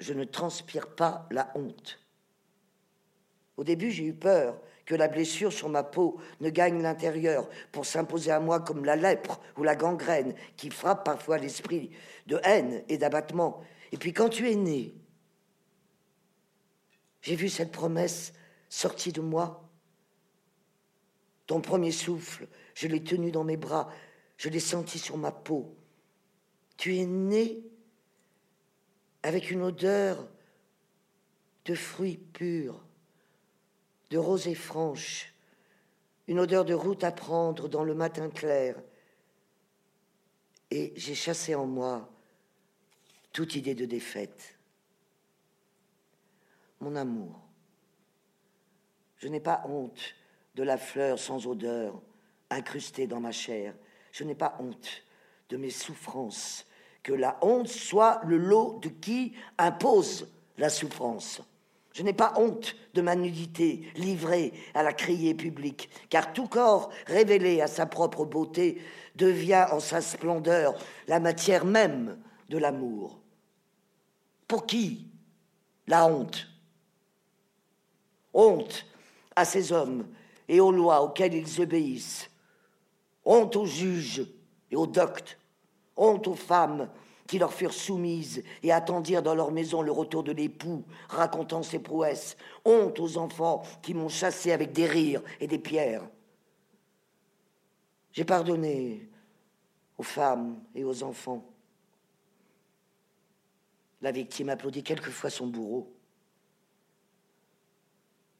Je 0.00 0.12
ne 0.14 0.24
transpire 0.24 0.88
pas 0.94 1.28
la 1.30 1.52
honte. 1.54 2.00
Au 3.58 3.64
début, 3.64 3.90
j'ai 3.90 4.04
eu 4.04 4.14
peur 4.14 4.58
que 4.86 4.94
la 4.94 5.08
blessure 5.08 5.52
sur 5.52 5.68
ma 5.68 5.82
peau 5.82 6.18
ne 6.40 6.48
gagne 6.48 6.80
l'intérieur 6.80 7.48
pour 7.72 7.84
s'imposer 7.84 8.30
à 8.30 8.40
moi 8.40 8.60
comme 8.60 8.84
la 8.84 8.96
lèpre 8.96 9.40
ou 9.58 9.64
la 9.64 9.74
gangrène 9.74 10.34
qui 10.56 10.70
frappe 10.70 11.04
parfois 11.04 11.38
l'esprit 11.38 11.90
de 12.26 12.40
haine 12.44 12.82
et 12.88 12.96
d'abattement. 12.96 13.60
Et 13.92 13.96
puis 13.96 14.12
quand 14.12 14.28
tu 14.28 14.48
es 14.48 14.54
né, 14.54 14.94
j'ai 17.20 17.34
vu 17.34 17.48
cette 17.48 17.72
promesse 17.72 18.32
sortie 18.68 19.12
de 19.12 19.20
moi. 19.20 19.68
Ton 21.46 21.60
premier 21.60 21.92
souffle, 21.92 22.46
je 22.74 22.86
l'ai 22.86 23.02
tenu 23.02 23.32
dans 23.32 23.44
mes 23.44 23.56
bras, 23.56 23.90
je 24.36 24.48
l'ai 24.48 24.60
senti 24.60 25.00
sur 25.00 25.16
ma 25.16 25.32
peau. 25.32 25.76
Tu 26.76 26.96
es 26.96 27.06
né 27.06 27.60
avec 29.24 29.50
une 29.50 29.62
odeur 29.62 30.28
de 31.64 31.74
fruits 31.74 32.18
purs, 32.32 32.87
de 34.10 34.18
rosée 34.18 34.54
franche, 34.54 35.32
une 36.26 36.40
odeur 36.40 36.64
de 36.64 36.74
route 36.74 37.04
à 37.04 37.12
prendre 37.12 37.68
dans 37.68 37.84
le 37.84 37.94
matin 37.94 38.30
clair. 38.30 38.76
Et 40.70 40.92
j'ai 40.96 41.14
chassé 41.14 41.54
en 41.54 41.66
moi 41.66 42.08
toute 43.32 43.54
idée 43.54 43.74
de 43.74 43.86
défaite. 43.86 44.58
Mon 46.80 46.94
amour, 46.96 47.40
je 49.16 49.28
n'ai 49.28 49.40
pas 49.40 49.62
honte 49.66 50.14
de 50.54 50.62
la 50.62 50.78
fleur 50.78 51.18
sans 51.18 51.46
odeur 51.46 52.00
incrustée 52.50 53.06
dans 53.06 53.20
ma 53.20 53.32
chair. 53.32 53.74
Je 54.12 54.24
n'ai 54.24 54.34
pas 54.34 54.56
honte 54.60 55.02
de 55.48 55.56
mes 55.56 55.70
souffrances. 55.70 56.66
Que 57.02 57.12
la 57.12 57.38
honte 57.42 57.68
soit 57.68 58.20
le 58.24 58.36
lot 58.36 58.80
de 58.80 58.88
qui 58.88 59.34
impose 59.56 60.28
la 60.58 60.68
souffrance. 60.68 61.40
Je 61.98 62.04
n'ai 62.04 62.12
pas 62.12 62.34
honte 62.36 62.76
de 62.94 63.00
ma 63.00 63.16
nudité 63.16 63.90
livrée 63.96 64.52
à 64.72 64.84
la 64.84 64.92
criée 64.92 65.34
publique, 65.34 65.90
car 66.10 66.32
tout 66.32 66.46
corps 66.46 66.90
révélé 67.06 67.60
à 67.60 67.66
sa 67.66 67.86
propre 67.86 68.24
beauté 68.24 68.80
devient 69.16 69.66
en 69.72 69.80
sa 69.80 70.00
splendeur 70.00 70.78
la 71.08 71.18
matière 71.18 71.64
même 71.64 72.16
de 72.50 72.56
l'amour. 72.56 73.18
Pour 74.46 74.64
qui 74.64 75.08
la 75.88 76.06
honte? 76.06 76.46
Honte 78.32 78.86
à 79.34 79.44
ces 79.44 79.72
hommes 79.72 80.06
et 80.46 80.60
aux 80.60 80.70
lois 80.70 81.02
auxquelles 81.02 81.34
ils 81.34 81.60
obéissent. 81.60 82.30
Honte 83.24 83.56
aux 83.56 83.66
juges 83.66 84.24
et 84.70 84.76
aux 84.76 84.86
doctes. 84.86 85.36
Honte 85.96 86.28
aux 86.28 86.36
femmes 86.36 86.88
qui 87.28 87.38
leur 87.38 87.52
furent 87.52 87.74
soumises 87.74 88.42
et 88.62 88.72
attendirent 88.72 89.22
dans 89.22 89.34
leur 89.34 89.52
maison 89.52 89.82
le 89.82 89.92
retour 89.92 90.24
de 90.24 90.32
l'époux, 90.32 90.82
racontant 91.10 91.62
ses 91.62 91.78
prouesses. 91.78 92.36
Honte 92.64 92.98
aux 92.98 93.18
enfants 93.18 93.62
qui 93.82 93.92
m'ont 93.94 94.08
chassé 94.08 94.50
avec 94.50 94.72
des 94.72 94.86
rires 94.86 95.22
et 95.38 95.46
des 95.46 95.58
pierres. 95.58 96.08
J'ai 98.12 98.24
pardonné 98.24 99.08
aux 99.98 100.02
femmes 100.02 100.58
et 100.74 100.84
aux 100.84 101.02
enfants. 101.02 101.44
La 104.00 104.10
victime 104.10 104.48
applaudit 104.48 104.82
quelquefois 104.82 105.28
son 105.28 105.48
bourreau. 105.48 105.92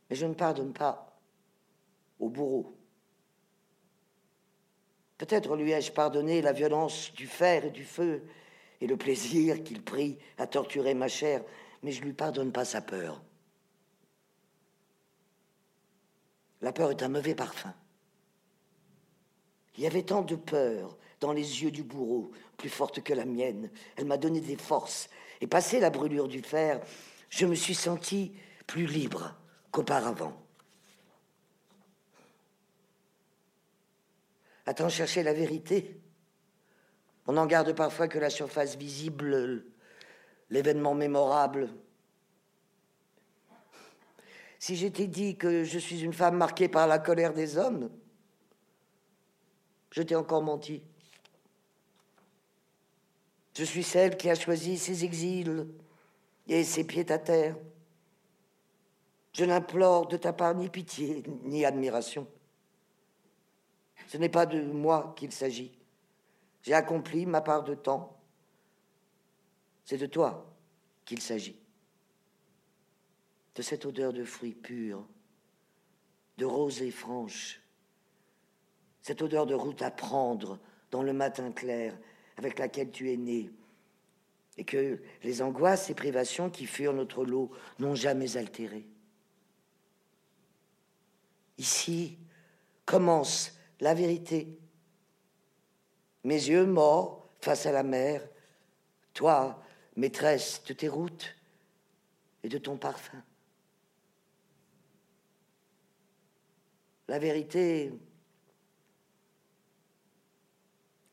Mais 0.09 0.17
je 0.17 0.25
ne 0.25 0.35
pardonne 0.35 0.73
pas 0.73 1.15
au 2.19 2.31
bourreau. 2.31 2.75
Peut-être 5.19 5.57
lui 5.57 5.73
ai-je 5.73 5.93
pardonné 5.93 6.41
la 6.41 6.53
violence 6.53 7.13
du 7.13 7.27
fer 7.27 7.67
et 7.67 7.71
du 7.71 7.85
feu 7.85 8.25
et 8.81 8.87
le 8.87 8.97
plaisir 8.97 9.63
qu'il 9.63 9.83
prit 9.83 10.19
à 10.39 10.47
torturer 10.47 10.95
ma 10.95 11.09
chair, 11.09 11.43
mais 11.83 11.93
je 11.93 12.01
ne 12.01 12.07
lui 12.07 12.13
pardonne 12.13 12.53
pas 12.53 12.65
sa 12.65 12.81
peur. 12.81 13.23
La 16.61 16.73
peur 16.73 16.91
est 16.91 17.03
un 17.03 17.09
mauvais 17.09 17.35
parfum. 17.35 17.73
Il 19.77 19.85
y 19.85 19.87
avait 19.87 20.03
tant 20.03 20.23
de 20.23 20.35
peur 20.35 20.97
dans 21.21 21.33
les 21.33 21.63
yeux 21.63 21.71
du 21.71 21.85
bourreau, 21.85 22.33
plus 22.57 22.69
forte 22.69 23.01
que 23.03 23.13
la 23.13 23.25
mienne. 23.25 23.71
Elle 23.97 24.07
m'a 24.07 24.17
donné 24.17 24.41
des 24.41 24.57
forces. 24.57 25.09
Et 25.41 25.47
passé 25.47 25.79
la 25.79 25.91
brûlure 25.91 26.27
du 26.27 26.43
fer, 26.43 26.81
je 27.31 27.47
me 27.47 27.55
suis 27.55 27.75
senti 27.75 28.33
plus 28.67 28.87
libre 28.87 29.37
qu'auparavant. 29.71 30.37
Attends, 34.67 34.89
chercher 34.89 35.23
la 35.23 35.33
vérité? 35.33 36.01
On 37.29 37.35
n'en 37.35 37.45
garde 37.45 37.75
parfois 37.75 38.09
que 38.09 38.19
la 38.19 38.31
surface 38.31 38.77
visible, 38.77 39.63
l'événement 40.49 40.95
mémorable. 40.95 41.69
Si 44.59 44.77
j'étais 44.77 45.07
dit 45.07 45.37
que 45.37 45.63
je 45.63 45.79
suis 45.79 46.01
une 46.01 46.15
femme 46.15 46.39
marquée 46.39 46.69
par 46.69 46.87
la 46.87 46.99
colère 46.99 47.35
des 47.35 47.59
hommes, 47.59 47.91
je 49.91 50.01
t'ai 50.01 50.17
encore 50.17 50.43
menti. 50.43 50.83
Je 53.55 53.65
suis 53.65 53.83
celle 53.83 54.17
qui 54.17 54.31
a 54.31 54.35
choisi 54.35 54.79
ses 54.79 55.05
exils 55.05 55.69
et 56.49 56.65
ses 56.65 56.85
pieds 56.85 57.13
à 57.13 57.19
terre. 57.19 57.57
Je 59.35 59.45
n'implore 59.45 60.09
de 60.09 60.17
ta 60.17 60.33
part 60.33 60.55
ni 60.55 60.71
pitié 60.71 61.25
ni 61.43 61.67
admiration. 61.67 62.27
Ce 64.07 64.17
n'est 64.17 64.31
pas 64.31 64.47
de 64.47 64.63
moi 64.63 65.13
qu'il 65.15 65.31
s'agit. 65.31 65.78
J'ai 66.63 66.75
accompli 66.75 67.27
ma 67.27 67.41
part 67.41 67.65
de 67.65 67.75
temps. 67.75 68.21
C'est 69.85 69.99
de 69.99 70.07
toi 70.07 70.55
qu'il 71.05 71.21
s'agit. 71.21 71.59
De 73.55 73.63
cette 73.63 73.87
odeur 73.87 74.13
de 74.13 74.25
fruits 74.25 74.55
purs, 74.55 75.05
de 76.37 76.45
rosée 76.45 76.91
franche, 76.91 77.61
cette 79.03 79.23
odeur 79.23 79.47
de 79.47 79.55
route 79.55 79.83
à 79.83 79.91
prendre 79.91 80.59
dans 80.91 81.03
le 81.03 81.13
matin 81.13 81.51
clair 81.51 81.97
avec 82.37 82.59
laquelle 82.59 82.91
tu 82.91 83.11
es 83.11 83.17
né, 83.17 83.51
et 84.57 84.65
que 84.65 85.01
les 85.23 85.43
angoisses 85.43 85.89
et 85.91 85.95
privations 85.95 86.51
qui 86.51 86.67
furent 86.67 86.93
notre 86.93 87.25
lot 87.25 87.51
n'ont 87.79 87.95
jamais 87.95 88.37
altéré. 88.37 88.87
Ici 91.59 92.19
commence 92.85 93.59
la 93.81 93.95
vérité. 93.95 94.59
Mes 96.25 96.49
yeux 96.49 96.67
morts 96.67 97.29
face 97.41 97.67
à 97.67 97.73
la 97.73 97.83
mer, 97.83 98.27
toi, 99.15 99.63
maîtresse 99.97 100.63
de 100.65 100.73
tes 100.73 100.89
routes 100.89 101.35
et 102.43 102.49
de 102.49 102.59
ton 102.59 102.77
parfum. 102.77 103.23
La 107.09 107.19
vérité, 107.19 107.93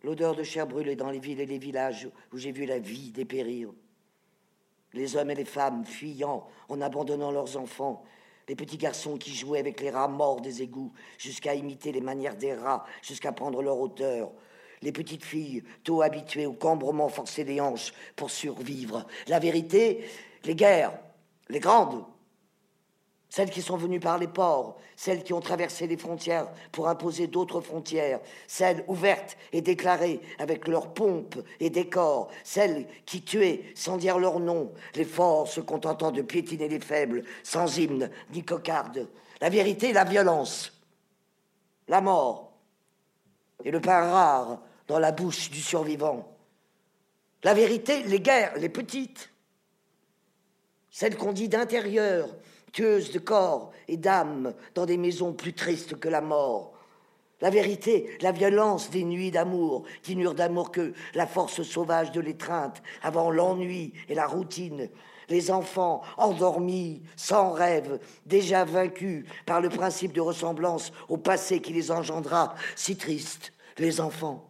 l'odeur 0.03 0.35
de 0.35 0.43
chair 0.43 0.67
brûlée 0.67 0.95
dans 0.95 1.09
les 1.09 1.19
villes 1.19 1.39
et 1.39 1.45
les 1.45 1.57
villages 1.57 2.09
où 2.33 2.37
j'ai 2.37 2.51
vu 2.51 2.65
la 2.65 2.79
vie 2.79 3.11
dépérir. 3.11 3.71
Les 4.93 5.15
hommes 5.15 5.31
et 5.31 5.35
les 5.35 5.45
femmes 5.45 5.85
fuyant 5.85 6.47
en 6.69 6.81
abandonnant 6.81 7.31
leurs 7.31 7.57
enfants 7.57 8.05
les 8.47 8.55
petits 8.55 8.77
garçons 8.77 9.17
qui 9.17 9.33
jouaient 9.33 9.59
avec 9.59 9.81
les 9.81 9.89
rats 9.89 10.07
morts 10.07 10.41
des 10.41 10.61
égouts, 10.61 10.93
jusqu'à 11.17 11.55
imiter 11.55 11.91
les 11.91 12.01
manières 12.01 12.35
des 12.35 12.53
rats, 12.53 12.85
jusqu'à 13.01 13.31
prendre 13.31 13.61
leur 13.61 13.79
hauteur. 13.79 14.31
Les 14.81 14.91
petites 14.91 15.23
filles, 15.23 15.63
tôt 15.83 16.01
habituées 16.01 16.45
au 16.45 16.53
cambrement 16.53 17.09
forcé 17.09 17.43
des 17.43 17.59
hanches 17.59 17.93
pour 18.15 18.31
survivre. 18.31 19.05
La 19.27 19.39
vérité, 19.39 20.05
les 20.43 20.55
guerres, 20.55 20.97
les 21.49 21.59
grandes, 21.59 22.03
celles 23.35 23.49
qui 23.49 23.61
sont 23.61 23.75
venues 23.75 23.99
par 23.99 24.17
les 24.17 24.29
ports, 24.29 24.77
celles 24.95 25.21
qui 25.21 25.33
ont 25.33 25.41
traversé 25.41 25.87
les 25.87 25.97
frontières 25.97 26.47
pour 26.71 26.87
imposer 26.87 27.27
d'autres 27.27 27.59
frontières, 27.59 28.21
celles 28.47 28.85
ouvertes 28.87 29.35
et 29.51 29.61
déclarées 29.61 30.21
avec 30.39 30.69
leurs 30.69 30.93
pompes 30.93 31.37
et 31.59 31.69
décors, 31.69 32.29
celles 32.45 32.87
qui 33.05 33.23
tuaient 33.23 33.63
sans 33.75 33.97
dire 33.97 34.19
leur 34.19 34.39
nom, 34.39 34.71
les 34.95 35.03
forts 35.03 35.49
se 35.49 35.59
contentant 35.59 36.11
de 36.11 36.21
piétiner 36.21 36.69
les 36.69 36.79
faibles, 36.79 37.23
sans 37.43 37.77
hymne 37.77 38.09
ni 38.33 38.41
cocarde, 38.41 39.09
la 39.41 39.49
vérité 39.49 39.91
la 39.91 40.05
violence, 40.05 40.71
la 41.89 41.99
mort 41.99 42.44
et 43.65 43.71
le 43.71 43.81
pain 43.81 44.09
rare 44.09 44.59
dans 44.87 44.99
la 44.99 45.11
bouche 45.11 45.49
du 45.49 45.59
survivant. 45.59 46.31
La 47.43 47.53
vérité, 47.53 48.03
les 48.03 48.21
guerres, 48.21 48.53
les 48.57 48.69
petites, 48.69 49.29
celles 50.89 51.17
qu'on 51.17 51.33
dit 51.33 51.49
d'intérieur, 51.49 52.29
de 52.77 53.19
corps 53.19 53.71
et 53.87 53.97
d'âme 53.97 54.53
dans 54.73 54.85
des 54.85 54.97
maisons 54.97 55.33
plus 55.33 55.53
tristes 55.53 55.99
que 55.99 56.09
la 56.09 56.21
mort. 56.21 56.73
La 57.41 57.49
vérité, 57.49 58.17
la 58.21 58.31
violence 58.31 58.89
des 58.89 59.03
nuits 59.03 59.31
d'amour, 59.31 59.83
qui 60.03 60.15
n'eurent 60.15 60.35
d'amour 60.35 60.71
que 60.71 60.93
la 61.13 61.27
force 61.27 61.63
sauvage 61.63 62.11
de 62.11 62.21
l'étreinte, 62.21 62.81
avant 63.01 63.29
l'ennui 63.29 63.93
et 64.09 64.15
la 64.15 64.25
routine. 64.25 64.89
Les 65.29 65.51
enfants 65.51 66.01
endormis, 66.17 67.01
sans 67.15 67.51
rêve, 67.51 67.99
déjà 68.25 68.63
vaincus 68.63 69.25
par 69.45 69.59
le 69.59 69.69
principe 69.69 70.13
de 70.13 70.21
ressemblance 70.21 70.91
au 71.09 71.17
passé 71.17 71.61
qui 71.61 71.73
les 71.73 71.91
engendra, 71.91 72.55
si 72.75 72.95
tristes, 72.95 73.51
les 73.77 73.99
enfants. 74.01 74.49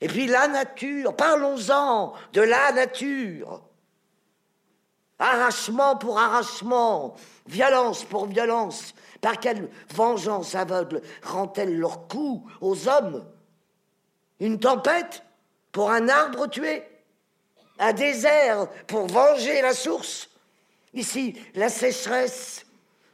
Et 0.00 0.08
puis 0.08 0.26
la 0.26 0.48
nature, 0.48 1.16
parlons-en 1.16 2.12
de 2.32 2.40
la 2.42 2.72
nature. 2.72 3.62
Arrachement 5.18 5.96
pour 5.96 6.18
arrachement, 6.18 7.16
violence 7.46 8.04
pour 8.04 8.26
violence. 8.26 8.94
Par 9.22 9.40
quelle 9.40 9.70
vengeance 9.94 10.54
aveugle 10.54 11.00
rend-elle 11.22 11.78
leur 11.78 12.06
coup 12.08 12.46
aux 12.60 12.86
hommes? 12.86 13.26
Une 14.40 14.60
tempête 14.60 15.24
pour 15.72 15.90
un 15.90 16.08
arbre 16.10 16.46
tué? 16.48 16.82
Un 17.78 17.94
désert 17.94 18.68
pour 18.86 19.06
venger 19.06 19.62
la 19.62 19.72
source? 19.72 20.28
Ici, 20.92 21.40
la 21.54 21.70
sécheresse, 21.70 22.65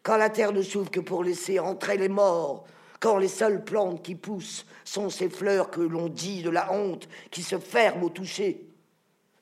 quand 0.03 0.17
la 0.17 0.31
terre 0.31 0.53
ne 0.53 0.63
s'ouvre 0.63 0.91
que 0.91 1.01
pour 1.01 1.25
laisser 1.25 1.59
entrer 1.59 1.97
les 1.97 2.09
morts, 2.09 2.65
quand 3.01 3.19
les 3.19 3.29
seules 3.29 3.65
plantes 3.65 4.03
qui 4.03 4.15
poussent 4.15 4.67
sont 4.85 5.11
ces 5.11 5.29
fleurs 5.29 5.71
que 5.71 5.81
l'on 5.81 6.09
dit 6.09 6.43
de 6.43 6.51
la 6.51 6.73
honte, 6.73 7.09
qui 7.31 7.43
se 7.43 7.59
ferment 7.59 8.05
au 8.05 8.11
toucher. 8.11 8.67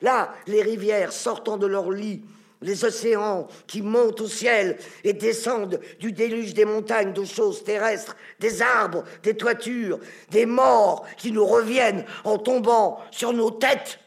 Là, 0.01 0.33
les 0.47 0.61
rivières 0.61 1.11
sortant 1.11 1.57
de 1.57 1.67
leur 1.67 1.91
lit 1.91 2.23
les 2.61 2.85
océans 2.85 3.47
qui 3.67 3.81
montent 3.81 4.21
au 4.21 4.27
ciel 4.27 4.77
et 5.03 5.13
descendent 5.13 5.79
du 5.99 6.11
déluge 6.11 6.53
des 6.53 6.65
montagnes 6.65 7.13
de 7.13 7.25
choses 7.25 7.63
terrestres, 7.63 8.15
des 8.39 8.61
arbres, 8.61 9.03
des 9.23 9.35
toitures, 9.35 9.99
des 10.29 10.45
morts 10.45 11.05
qui 11.17 11.31
nous 11.31 11.45
reviennent 11.45 12.05
en 12.23 12.37
tombant 12.37 12.99
sur 13.09 13.33
nos 13.33 13.51
têtes. 13.51 13.99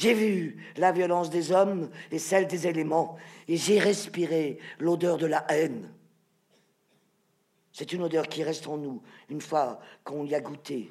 J'ai 0.00 0.14
vu 0.14 0.56
la 0.78 0.92
violence 0.92 1.28
des 1.28 1.52
hommes 1.52 1.90
et 2.10 2.18
celle 2.18 2.46
des 2.46 2.66
éléments, 2.66 3.18
et 3.48 3.58
j'ai 3.58 3.78
respiré 3.78 4.58
l'odeur 4.78 5.18
de 5.18 5.26
la 5.26 5.44
haine. 5.50 5.92
C'est 7.70 7.92
une 7.92 8.04
odeur 8.04 8.26
qui 8.26 8.42
reste 8.42 8.66
en 8.66 8.78
nous 8.78 9.02
une 9.28 9.42
fois 9.42 9.78
qu'on 10.02 10.24
y 10.24 10.34
a 10.34 10.40
goûté, 10.40 10.90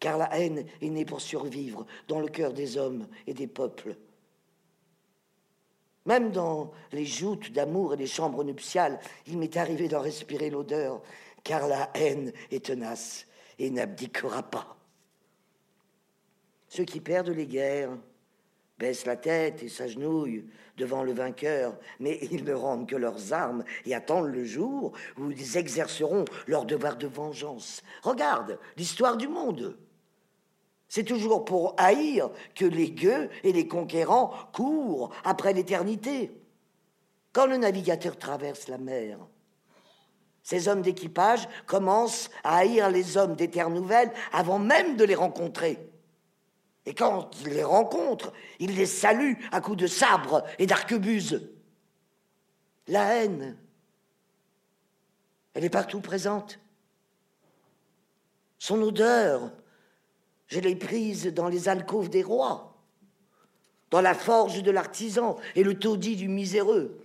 car 0.00 0.16
la 0.16 0.34
haine 0.34 0.64
est 0.80 0.88
née 0.88 1.04
pour 1.04 1.20
survivre 1.20 1.84
dans 2.08 2.20
le 2.20 2.28
cœur 2.28 2.54
des 2.54 2.78
hommes 2.78 3.06
et 3.26 3.34
des 3.34 3.48
peuples. 3.48 3.98
Même 6.06 6.30
dans 6.30 6.72
les 6.92 7.04
joutes 7.04 7.52
d'amour 7.52 7.92
et 7.92 7.98
les 7.98 8.06
chambres 8.06 8.44
nuptiales, 8.44 8.98
il 9.26 9.36
m'est 9.36 9.58
arrivé 9.58 9.88
d'en 9.88 10.00
respirer 10.00 10.48
l'odeur, 10.48 11.02
car 11.44 11.68
la 11.68 11.90
haine 11.92 12.32
est 12.50 12.64
tenace 12.64 13.26
et 13.58 13.68
n'abdiquera 13.68 14.42
pas. 14.42 14.78
Ceux 16.68 16.84
qui 16.84 17.00
perdent 17.00 17.28
les 17.28 17.46
guerres 17.46 17.90
baissent 18.78 19.06
la 19.06 19.16
tête 19.16 19.62
et 19.62 19.68
s'agenouillent 19.68 20.44
devant 20.76 21.02
le 21.02 21.12
vainqueur, 21.12 21.76
mais 21.98 22.18
ils 22.30 22.44
ne 22.44 22.54
rendent 22.54 22.88
que 22.88 22.96
leurs 22.96 23.32
armes 23.32 23.64
et 23.84 23.94
attendent 23.94 24.32
le 24.32 24.44
jour 24.44 24.92
où 25.18 25.30
ils 25.30 25.56
exerceront 25.56 26.24
leur 26.46 26.64
devoir 26.64 26.96
de 26.96 27.06
vengeance. 27.06 27.82
Regarde 28.02 28.58
l'histoire 28.76 29.16
du 29.16 29.28
monde. 29.28 29.76
C'est 30.88 31.04
toujours 31.04 31.44
pour 31.44 31.74
haïr 31.76 32.30
que 32.54 32.64
les 32.64 32.90
gueux 32.90 33.28
et 33.42 33.52
les 33.52 33.68
conquérants 33.68 34.32
courent 34.52 35.10
après 35.24 35.52
l'éternité. 35.52 36.30
Quand 37.32 37.46
le 37.46 37.58
navigateur 37.58 38.16
traverse 38.16 38.68
la 38.68 38.78
mer, 38.78 39.18
ces 40.42 40.66
hommes 40.66 40.80
d'équipage 40.80 41.46
commencent 41.66 42.30
à 42.42 42.58
haïr 42.58 42.88
les 42.88 43.18
hommes 43.18 43.36
des 43.36 43.50
terres 43.50 43.68
nouvelles 43.68 44.10
avant 44.32 44.58
même 44.58 44.96
de 44.96 45.04
les 45.04 45.14
rencontrer. 45.14 45.78
Et 46.88 46.94
quand 46.94 47.28
ils 47.42 47.50
les 47.50 47.64
rencontrent, 47.64 48.32
ils 48.60 48.74
les 48.74 48.86
saluent 48.86 49.36
à 49.52 49.60
coups 49.60 49.76
de 49.76 49.86
sabre 49.86 50.42
et 50.58 50.64
d'arquebuse. 50.66 51.52
La 52.86 53.14
haine, 53.14 53.58
elle 55.52 55.66
est 55.66 55.70
partout 55.70 56.00
présente. 56.00 56.58
Son 58.58 58.80
odeur 58.80 59.52
je 60.46 60.60
l'ai 60.60 60.76
prise 60.76 61.26
dans 61.26 61.50
les 61.50 61.68
alcôves 61.68 62.08
des 62.08 62.22
rois, 62.22 62.74
dans 63.90 64.00
la 64.00 64.14
forge 64.14 64.62
de 64.62 64.70
l'artisan 64.70 65.36
et 65.56 65.64
le 65.64 65.78
taudis 65.78 66.16
du 66.16 66.26
miséreux. 66.26 67.04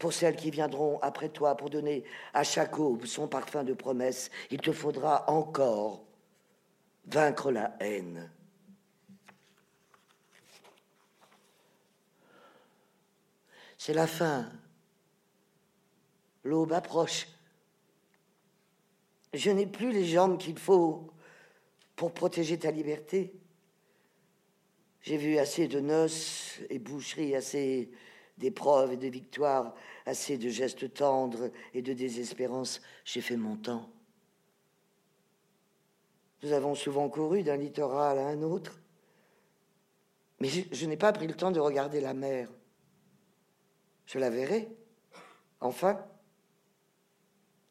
Pour 0.00 0.12
celles 0.12 0.34
qui 0.34 0.50
viendront 0.50 0.98
après 1.00 1.28
toi 1.28 1.56
pour 1.56 1.70
donner 1.70 2.02
à 2.34 2.42
chaque 2.42 2.76
aube 2.80 3.06
son 3.06 3.28
parfum 3.28 3.62
de 3.62 3.72
promesse, 3.72 4.32
il 4.50 4.60
te 4.60 4.72
faudra 4.72 5.30
encore 5.30 6.05
vaincre 7.06 7.50
la 7.50 7.76
haine. 7.80 8.30
C'est 13.78 13.94
la 13.94 14.06
fin. 14.06 14.50
L'aube 16.44 16.72
approche. 16.72 17.28
Je 19.32 19.50
n'ai 19.50 19.66
plus 19.66 19.92
les 19.92 20.06
jambes 20.06 20.38
qu'il 20.38 20.58
faut 20.58 21.10
pour 21.94 22.12
protéger 22.12 22.58
ta 22.58 22.70
liberté. 22.70 23.34
J'ai 25.02 25.16
vu 25.16 25.38
assez 25.38 25.68
de 25.68 25.78
noces 25.78 26.58
et 26.68 26.78
boucheries, 26.78 27.36
assez 27.36 27.90
d'épreuves 28.38 28.92
et 28.92 28.96
de 28.96 29.08
victoires, 29.08 29.74
assez 30.04 30.36
de 30.36 30.48
gestes 30.48 30.92
tendres 30.94 31.50
et 31.74 31.82
de 31.82 31.92
désespérance. 31.92 32.80
J'ai 33.04 33.20
fait 33.20 33.36
mon 33.36 33.56
temps. 33.56 33.88
Nous 36.42 36.52
avons 36.52 36.74
souvent 36.74 37.08
couru 37.08 37.42
d'un 37.42 37.56
littoral 37.56 38.18
à 38.18 38.26
un 38.26 38.42
autre, 38.42 38.78
mais 40.40 40.48
je, 40.48 40.86
n'ai 40.86 40.96
pas 40.96 41.12
pris 41.12 41.26
le 41.26 41.34
temps 41.34 41.50
de 41.50 41.60
regarder 41.60 42.00
la 42.00 42.14
mer. 42.14 42.50
Je 44.04 44.18
la 44.18 44.30
verrai, 44.30 44.68
enfin. 45.60 46.04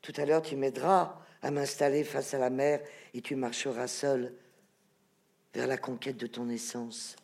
Tout 0.02 0.14
à 0.18 0.26
l'heure, 0.26 0.42
tu 0.42 0.56
m'aideras 0.56 1.20
à 1.42 1.52
m'installer 1.52 2.04
face 2.04 2.34
à 2.34 2.40
la 2.40 2.50
mer 2.50 2.82
et 3.14 3.22
tu 3.22 3.36
marcheras 3.36 3.88
seul 3.88 4.36
vers 5.54 5.68
la 5.68 5.78
conquête 5.78 6.18
de 6.18 6.28
ton 6.28 6.50
essence. 6.50 7.16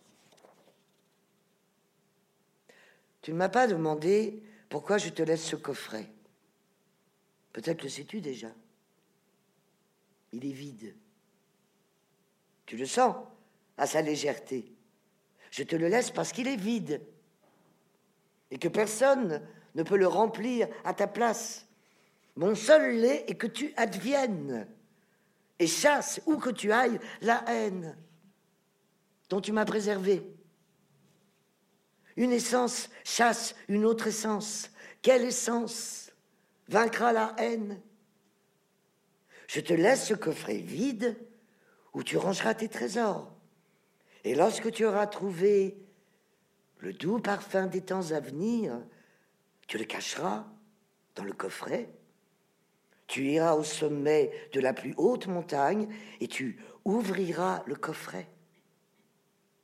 Tu 3.22 3.34
ne 3.34 3.38
m'as 3.38 3.50
pas 3.50 3.68
demandé 3.68 4.42
pourquoi 4.70 4.98
je 4.98 5.10
te 5.10 5.22
laisse 5.22 5.46
ce 5.46 5.56
coffret. 5.56 6.08
Peut-être 7.54 7.84
le 7.84 7.90
sais-tu 7.90 8.22
déjà. 8.22 8.52
Il 10.32 10.46
est 10.46 10.54
vide. 10.54 10.96
Tu 12.72 12.78
le 12.78 12.86
sens 12.86 13.18
à 13.76 13.86
sa 13.86 14.02
légèreté. 14.02 14.72
Je 15.50 15.64
te 15.64 15.76
le 15.76 15.90
laisse 15.90 16.10
parce 16.10 16.32
qu'il 16.32 16.48
est 16.48 16.56
vide 16.56 17.02
et 18.50 18.58
que 18.58 18.70
personne 18.70 19.46
ne 19.76 19.84
peut 19.84 19.98
le 19.98 20.08
remplir 20.08 20.70
à 20.86 20.94
ta 20.94 21.06
place. 21.06 21.68
Mon 22.38 22.56
seul 22.56 22.96
lait 22.96 23.26
est 23.28 23.36
que 23.36 23.48
tu 23.48 23.74
adviennes 23.76 24.66
et 25.60 25.68
chasse 25.68 26.22
où 26.26 26.38
que 26.38 26.50
tu 26.50 26.72
ailles 26.72 26.98
la 27.20 27.44
haine 27.50 27.98
dont 29.28 29.42
tu 29.42 29.52
m'as 29.52 29.66
préservé. 29.66 30.26
Une 32.16 32.32
essence 32.32 32.90
chasse 33.04 33.54
une 33.68 33.84
autre 33.84 34.08
essence. 34.08 34.72
Quelle 35.02 35.26
essence 35.26 36.10
vaincra 36.70 37.12
la 37.12 37.36
haine? 37.38 37.82
Je 39.48 39.60
te 39.60 39.74
laisse 39.74 40.08
ce 40.08 40.14
coffret 40.14 40.60
vide 40.60 41.18
où 41.94 42.04
tu 42.04 42.18
rangeras 42.18 42.54
tes 42.54 42.68
trésors. 42.68 43.32
Et 44.24 44.36
lorsque 44.36 44.72
tu 44.72 44.86
auras 44.86 45.08
trouvé 45.08 45.78
le 46.80 46.94
doux 46.94 47.20
parfum 47.20 47.68
des 47.68 47.82
temps 47.82 48.12
à 48.12 48.20
venir, 48.20 48.80
tu 49.68 49.78
le 49.78 49.86
cacheras 49.86 50.46
dans 51.16 51.24
le 51.24 51.34
coffret. 51.34 51.90
Tu 53.08 53.26
iras 53.26 53.54
au 53.54 53.64
sommet 53.64 54.32
de 54.54 54.60
la 54.60 54.74
plus 54.74 54.94
haute 54.98 55.28
montagne 55.28 55.88
et 56.20 56.28
tu 56.28 56.60
ouvriras 56.86 57.64
le 57.66 57.76
coffret. 57.76 58.28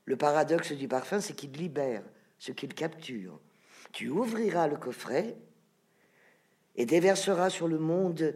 Le 0.06 0.16
paradoxe 0.16 0.72
du 0.72 0.88
parfum, 0.88 1.20
c'est 1.20 1.34
qu'il 1.34 1.52
libère 1.52 2.04
ce 2.40 2.52
qu'il 2.52 2.74
capture. 2.74 3.40
Tu 3.92 4.10
ouvriras 4.10 4.68
le 4.68 4.78
coffret 4.78 5.38
et 6.76 6.86
déverseras 6.86 7.50
sur 7.50 7.68
le 7.68 7.80
monde 7.80 8.36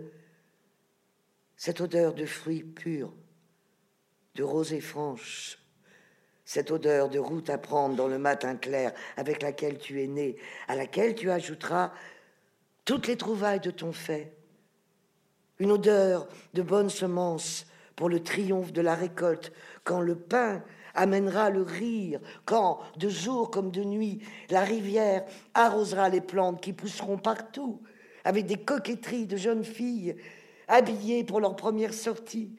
cette 1.56 1.80
odeur 1.80 2.14
de 2.14 2.26
fruits 2.26 2.64
purs, 2.64 3.14
de 4.36 4.44
rosée 4.44 4.82
franche, 4.82 5.58
cette 6.46 6.72
odeur 6.72 7.10
de 7.10 7.20
route 7.20 7.50
à 7.50 7.58
prendre 7.58 7.96
dans 7.96 8.08
le 8.08 8.18
matin 8.18 8.56
clair 8.56 8.94
avec 9.18 9.42
laquelle 9.42 9.78
tu 9.78 10.02
es 10.02 10.08
né, 10.08 10.38
à 10.68 10.76
laquelle 10.76 11.16
tu 11.16 11.30
ajouteras 11.32 11.92
toutes 12.86 13.08
les 13.08 13.18
trouvailles 13.18 13.60
de 13.60 13.72
ton 13.72 13.92
fait, 13.92 14.34
une 15.60 15.72
odeur 15.72 16.28
de 16.54 16.62
bonne 16.62 16.90
semence 16.90 17.68
pour 17.96 18.10
le 18.10 18.24
triomphe 18.24 18.74
de 18.74 18.82
la 18.82 18.96
récolte, 18.96 19.52
quand 19.84 20.02
le 20.02 20.16
pain 20.16 20.64
amènera 20.96 21.50
le 21.50 21.62
rire, 21.62 22.20
quand, 22.46 22.80
de 22.98 23.10
jour 23.10 23.52
comme 23.52 23.72
de 23.72 23.84
nuit, 23.84 24.22
la 24.50 24.62
rivière 24.62 25.24
arrosera 25.54 26.10
les 26.10 26.22
plantes 26.22 26.62
qui 26.62 26.74
pousseront 26.74 27.18
partout, 27.18 27.82
avec 28.24 28.46
des 28.46 28.58
coquetteries 28.58 29.28
de 29.28 29.38
jeunes 29.38 29.64
filles, 29.64 30.16
habillées 30.68 31.24
pour 31.24 31.40
leur 31.40 31.56
première 31.56 31.94
sortie, 31.94 32.52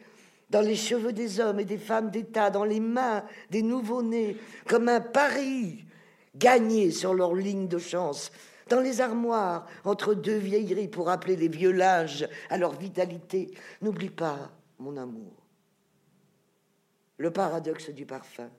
dans 0.52 0.60
les 0.60 0.76
cheveux 0.76 1.14
des 1.14 1.40
hommes 1.40 1.60
et 1.60 1.64
des 1.64 1.78
femmes 1.78 2.10
d'État, 2.10 2.50
dans 2.50 2.64
les 2.64 2.78
mains 2.78 3.24
des 3.48 3.62
nouveau-nés, 3.62 4.36
comme 4.68 4.86
un 4.86 5.00
pari 5.00 5.86
gagné 6.34 6.90
sur 6.90 7.14
leur 7.14 7.34
ligne 7.34 7.68
de 7.68 7.78
chance, 7.78 8.30
dans 8.68 8.80
les 8.80 9.00
armoires, 9.00 9.66
entre 9.82 10.12
deux 10.12 10.36
vieilleries 10.36 10.88
pour 10.88 11.06
rappeler 11.06 11.36
les 11.36 11.48
vieux 11.48 11.72
linges 11.72 12.28
à 12.50 12.58
leur 12.58 12.72
vitalité. 12.72 13.54
N'oublie 13.80 14.10
pas, 14.10 14.52
mon 14.78 14.98
amour, 14.98 15.32
le 17.16 17.30
paradoxe 17.30 17.88
du 17.88 18.04
parfum, 18.04 18.50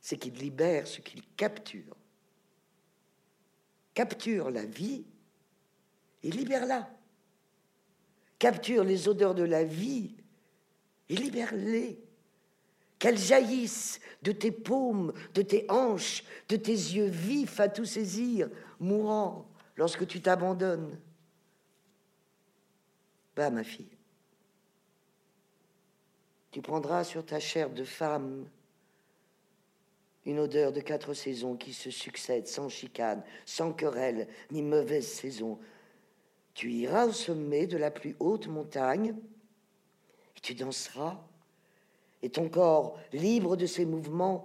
c'est 0.00 0.16
qu'il 0.16 0.34
libère 0.34 0.86
ce 0.86 1.00
qu'il 1.00 1.22
capture. 1.36 1.96
Capture 3.94 4.48
la 4.50 4.64
vie 4.64 5.04
et 6.22 6.30
libère-la. 6.30 6.88
Capture 8.38 8.84
les 8.84 9.08
odeurs 9.08 9.34
de 9.34 9.42
la 9.42 9.64
vie 9.64 10.14
et 11.10 11.16
libère-les. 11.16 11.98
Qu'elles 12.98 13.18
jaillissent 13.18 14.00
de 14.22 14.32
tes 14.32 14.52
paumes, 14.52 15.12
de 15.34 15.42
tes 15.42 15.66
hanches, 15.70 16.22
de 16.48 16.56
tes 16.56 16.72
yeux 16.72 17.08
vifs 17.08 17.58
à 17.58 17.68
tout 17.68 17.86
saisir, 17.86 18.48
mourant 18.78 19.46
lorsque 19.76 20.06
tu 20.06 20.20
t'abandonnes. 20.20 20.98
Bah, 23.34 23.50
ma 23.50 23.64
fille, 23.64 23.96
tu 26.50 26.60
prendras 26.60 27.04
sur 27.04 27.24
ta 27.24 27.40
chair 27.40 27.70
de 27.70 27.84
femme 27.84 28.46
une 30.26 30.38
odeur 30.38 30.72
de 30.72 30.80
quatre 30.80 31.14
saisons 31.14 31.56
qui 31.56 31.72
se 31.72 31.90
succèdent 31.90 32.48
sans 32.48 32.68
chicane, 32.68 33.22
sans 33.46 33.72
querelle, 33.72 34.28
ni 34.50 34.60
mauvaise 34.60 35.08
saison. 35.08 35.58
Tu 36.52 36.70
iras 36.72 37.06
au 37.06 37.12
sommet 37.12 37.66
de 37.66 37.78
la 37.78 37.90
plus 37.90 38.14
haute 38.20 38.46
montagne 38.46 39.14
tu 40.42 40.54
danseras, 40.54 41.18
et 42.22 42.30
ton 42.30 42.48
corps, 42.48 42.98
libre 43.12 43.56
de 43.56 43.66
ses 43.66 43.84
mouvements, 43.84 44.44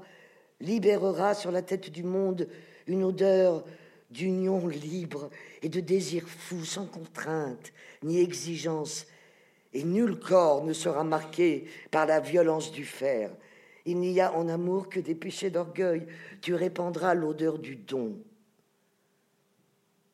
libérera 0.60 1.34
sur 1.34 1.52
la 1.52 1.62
tête 1.62 1.90
du 1.90 2.04
monde 2.04 2.48
une 2.88 3.04
odeur 3.04 3.66
d'union 4.10 4.68
libre 4.68 5.30
et 5.62 5.70
de 5.70 5.80
désir 5.80 6.28
fou, 6.28 6.64
sans 6.64 6.86
contrainte 6.86 7.74
ni 8.04 8.20
exigence, 8.20 9.08
et 9.74 9.84
nul 9.84 10.20
corps 10.20 10.64
ne 10.64 10.74
sera 10.74 11.04
marqué 11.04 11.68
par 11.92 12.06
la 12.06 12.20
violence 12.20 12.72
du 12.72 12.86
fer. 12.86 13.32
Il 13.86 14.00
n'y 14.00 14.20
a 14.22 14.34
en 14.34 14.48
amour 14.48 14.90
que 14.90 15.00
des 15.00 15.16
péchés 15.16 15.50
d'orgueil. 15.50 16.08
Tu 16.42 16.56
répandras 16.56 17.14
l'odeur 17.14 17.60
du 17.60 17.76
don. 17.76 18.18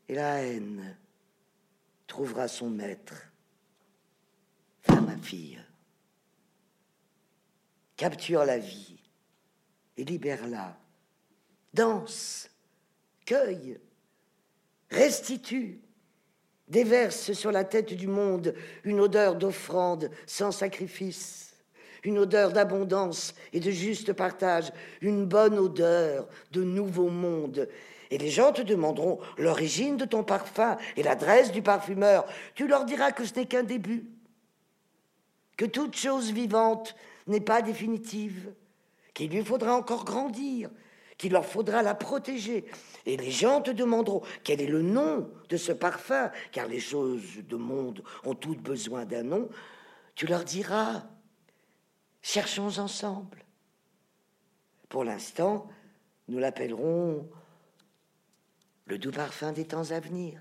Et 0.10 0.16
la 0.16 0.44
haine 0.44 0.98
trouvera 2.08 2.48
son 2.48 2.70
maître. 2.70 3.32
Va, 4.88 5.00
ma 5.00 5.18
fille. 5.18 5.61
Capture 8.02 8.46
la 8.46 8.58
vie 8.58 8.98
et 9.96 10.04
libère-la. 10.04 10.76
Danse, 11.72 12.50
cueille, 13.28 13.80
restitue 14.90 15.80
déverse 16.68 17.34
sur 17.34 17.52
la 17.52 17.64
tête 17.64 17.94
du 17.94 18.08
monde 18.08 18.56
une 18.86 19.00
odeur 19.00 19.36
d'offrande 19.36 20.10
sans 20.26 20.52
sacrifice, 20.52 21.54
une 22.04 22.18
odeur 22.18 22.54
d'abondance 22.54 23.36
et 23.54 23.60
de 23.60 23.70
juste 23.70 24.14
partage, 24.14 24.74
une 25.02 25.28
bonne 25.28 25.60
odeur 25.60 26.28
de 26.54 26.64
nouveau 26.64 27.10
monde. 27.10 27.70
Et 28.10 28.18
les 28.18 28.32
gens 28.32 28.52
te 28.52 28.64
demanderont 28.64 29.20
l'origine 29.38 29.98
de 29.98 30.06
ton 30.06 30.24
parfum 30.24 30.76
et 30.98 31.04
l'adresse 31.04 31.52
du 31.52 31.62
parfumeur. 31.62 32.26
Tu 32.56 32.68
leur 32.68 32.86
diras 32.86 33.12
que 33.12 33.26
ce 33.26 33.36
n'est 33.36 33.46
qu'un 33.46 33.62
début, 33.62 34.08
que 35.56 35.66
toute 35.66 35.96
chose 35.96 36.32
vivante 36.32 36.96
n'est 37.32 37.42
pas 37.42 37.62
définitive, 37.62 38.54
qu'il 39.14 39.32
lui 39.32 39.44
faudra 39.44 39.76
encore 39.76 40.06
grandir, 40.06 40.70
qu'il 41.18 41.34
leur 41.34 41.46
faudra 41.46 41.84
la 41.84 41.96
protéger. 41.96 42.66
Et 43.06 43.18
les 43.18 43.32
gens 43.32 43.62
te 43.62 43.72
demanderont 43.72 44.22
quel 44.44 44.62
est 44.62 44.68
le 44.68 44.82
nom 44.82 45.32
de 45.50 45.58
ce 45.58 45.72
parfum, 45.72 46.32
car 46.52 46.68
les 46.68 46.80
choses 46.80 47.44
de 47.48 47.56
monde 47.56 48.04
ont 48.24 48.36
toutes 48.36 48.62
besoin 48.62 49.06
d'un 49.06 49.24
nom. 49.24 49.50
Tu 50.16 50.28
leur 50.28 50.44
diras, 50.44 51.04
cherchons 52.22 52.80
ensemble. 52.80 53.46
Pour 54.90 55.04
l'instant, 55.04 55.70
nous 56.28 56.40
l'appellerons 56.40 57.30
le 58.86 58.98
doux 58.98 59.12
parfum 59.12 59.52
des 59.52 59.66
temps 59.66 59.92
à 59.92 60.00
venir. 60.00 60.40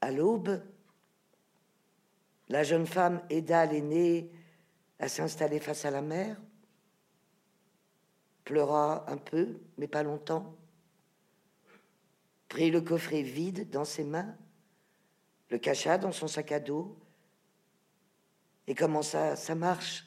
À 0.00 0.10
l'aube, 0.10 0.62
la 2.48 2.62
jeune 2.62 2.86
femme 2.86 3.22
aida 3.30 3.66
l'aîné 3.66 4.30
à 4.98 5.08
s'installer 5.08 5.60
face 5.60 5.84
à 5.84 5.90
la 5.90 6.02
mer. 6.02 6.36
pleura 8.44 9.04
un 9.10 9.18
peu, 9.18 9.60
mais 9.76 9.88
pas 9.88 10.02
longtemps, 10.02 10.56
prit 12.48 12.70
le 12.70 12.80
coffret 12.80 13.20
vide 13.20 13.68
dans 13.68 13.84
ses 13.84 14.04
mains, 14.04 14.34
le 15.50 15.58
cacha 15.58 15.98
dans 15.98 16.12
son 16.12 16.28
sac 16.28 16.52
à 16.52 16.60
dos 16.60 16.96
et 18.66 18.74
commença 18.74 19.36
sa 19.36 19.54
marche 19.54 20.06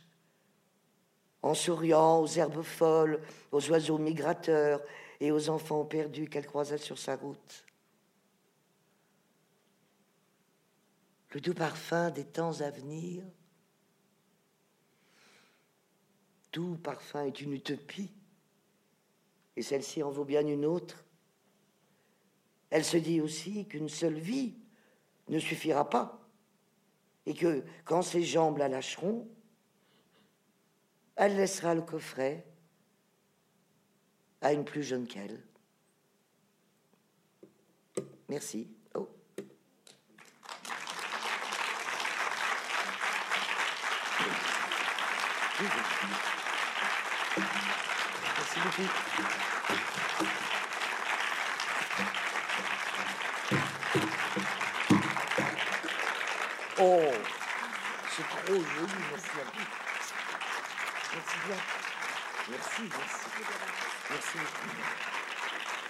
en 1.43 1.53
souriant 1.53 2.19
aux 2.19 2.27
herbes 2.27 2.61
folles, 2.61 3.21
aux 3.51 3.69
oiseaux 3.69 3.97
migrateurs 3.97 4.81
et 5.19 5.31
aux 5.31 5.49
enfants 5.49 5.85
perdus 5.85 6.27
qu'elle 6.27 6.45
croisa 6.45 6.77
sur 6.77 6.97
sa 6.97 7.15
route. 7.15 7.65
Le 11.31 11.39
doux 11.39 11.53
parfum 11.53 12.11
des 12.11 12.25
temps 12.25 12.59
à 12.59 12.69
venir, 12.69 13.23
tout 16.51 16.77
parfum 16.77 17.25
est 17.25 17.39
une 17.39 17.53
utopie, 17.53 18.11
et 19.55 19.61
celle-ci 19.61 20.03
en 20.03 20.09
vaut 20.09 20.25
bien 20.25 20.45
une 20.45 20.65
autre. 20.65 21.05
Elle 22.69 22.83
se 22.83 22.97
dit 22.97 23.21
aussi 23.21 23.65
qu'une 23.67 23.89
seule 23.89 24.19
vie 24.19 24.55
ne 25.29 25.39
suffira 25.39 25.89
pas, 25.89 26.21
et 27.25 27.33
que 27.33 27.63
quand 27.85 28.01
ses 28.01 28.23
jambes 28.23 28.57
la 28.57 28.67
lâcheront, 28.67 29.29
elle 31.15 31.37
laissera 31.37 31.75
le 31.75 31.81
coffret 31.81 32.45
à 34.41 34.51
une 34.51 34.65
plus 34.65 34.83
jeune 34.83 35.07
qu'elle. 35.07 35.41
Merci. 38.27 38.67
Oh. 38.95 39.07
Merci 45.61 45.75
beaucoup. 48.63 48.89
Oh, 56.79 57.13
c'est 58.09 58.27
trop 58.27 58.47
joli, 58.47 59.01
merci 59.11 59.29
à 59.35 59.43
vous. 59.43 59.67
Merci 61.13 61.37
bien. 61.45 61.59
Merci, 62.49 62.81
merci. 62.81 63.27
Merci 64.09 64.37
beaucoup. 64.39 64.69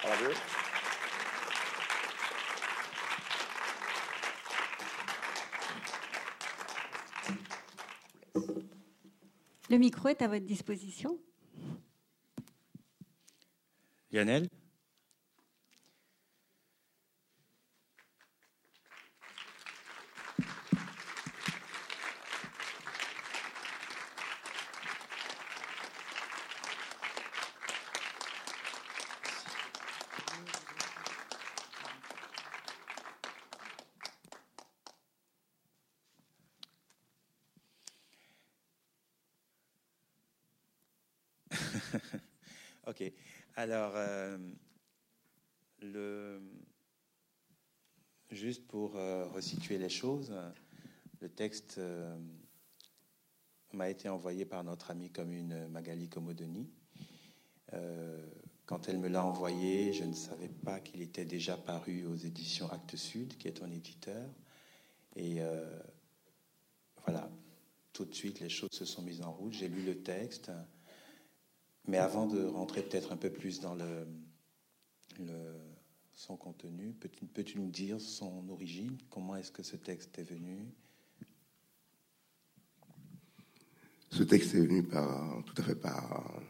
Bravo. 0.03 0.60
Le 9.71 9.77
micro 9.77 10.09
est 10.09 10.21
à 10.21 10.27
votre 10.27 10.45
disposition. 10.45 11.17
Lionel 14.11 14.49
Alors, 43.61 43.93
euh, 43.95 44.39
juste 48.31 48.65
pour 48.65 48.95
euh, 48.95 49.27
resituer 49.27 49.77
les 49.77 49.87
choses, 49.87 50.33
le 51.19 51.29
texte 51.29 51.75
euh, 51.77 52.17
m'a 53.71 53.91
été 53.91 54.09
envoyé 54.09 54.45
par 54.45 54.63
notre 54.63 54.89
amie 54.89 55.11
commune 55.11 55.67
Magali 55.67 56.09
Comodoni. 56.09 56.71
quand 58.65 58.89
elle 58.89 58.97
me 58.97 59.09
l'a 59.09 59.23
envoyé, 59.23 59.93
je 59.93 60.05
ne 60.05 60.15
savais 60.15 60.49
pas 60.49 60.79
qu'il 60.79 61.03
était 61.03 61.25
déjà 61.25 61.55
paru 61.55 62.07
aux 62.07 62.15
éditions 62.15 62.67
Actes 62.71 62.95
Sud, 62.95 63.37
qui 63.37 63.47
est 63.47 63.59
ton 63.59 63.71
éditeur. 63.71 64.27
Et 65.15 65.37
voilà, 67.05 67.29
tout 67.93 68.05
de 68.05 68.15
suite, 68.15 68.39
les 68.39 68.49
choses 68.49 68.71
se 68.71 68.85
sont 68.85 69.03
mises 69.03 69.21
en 69.21 69.31
route. 69.31 69.53
J'ai 69.53 69.67
lu 69.67 69.83
le 69.83 70.01
texte. 70.01 70.49
Mais 71.87 71.97
avant 71.97 72.27
de 72.27 72.43
rentrer 72.45 72.83
peut-être 72.83 73.11
un 73.11 73.17
peu 73.17 73.29
plus 73.29 73.59
dans 73.59 73.75
le, 73.75 74.07
son 76.13 76.37
contenu, 76.37 76.93
peux-tu, 76.93 77.25
peux 77.25 77.43
nous 77.55 77.69
dire 77.69 77.99
son 77.99 78.47
origine? 78.49 78.97
Comment 79.09 79.35
est-ce 79.35 79.51
que 79.51 79.63
ce 79.63 79.75
texte 79.75 80.17
est 80.19 80.23
venu? 80.23 80.71
Ce 84.09 84.23
texte 84.23 84.53
est 84.55 84.61
venu 84.61 84.83
par, 84.83 85.43
tout 85.45 85.53
à 85.57 85.63
fait 85.63 85.75
par 85.75 86.41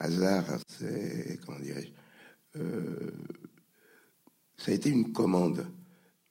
hasard. 0.00 0.44
C'est, 0.66 1.38
comment 1.44 1.60
dirais-je 1.60 1.92
euh, 2.58 3.12
Ça 4.56 4.72
a 4.72 4.74
été 4.74 4.90
une 4.90 5.12
commande, 5.12 5.66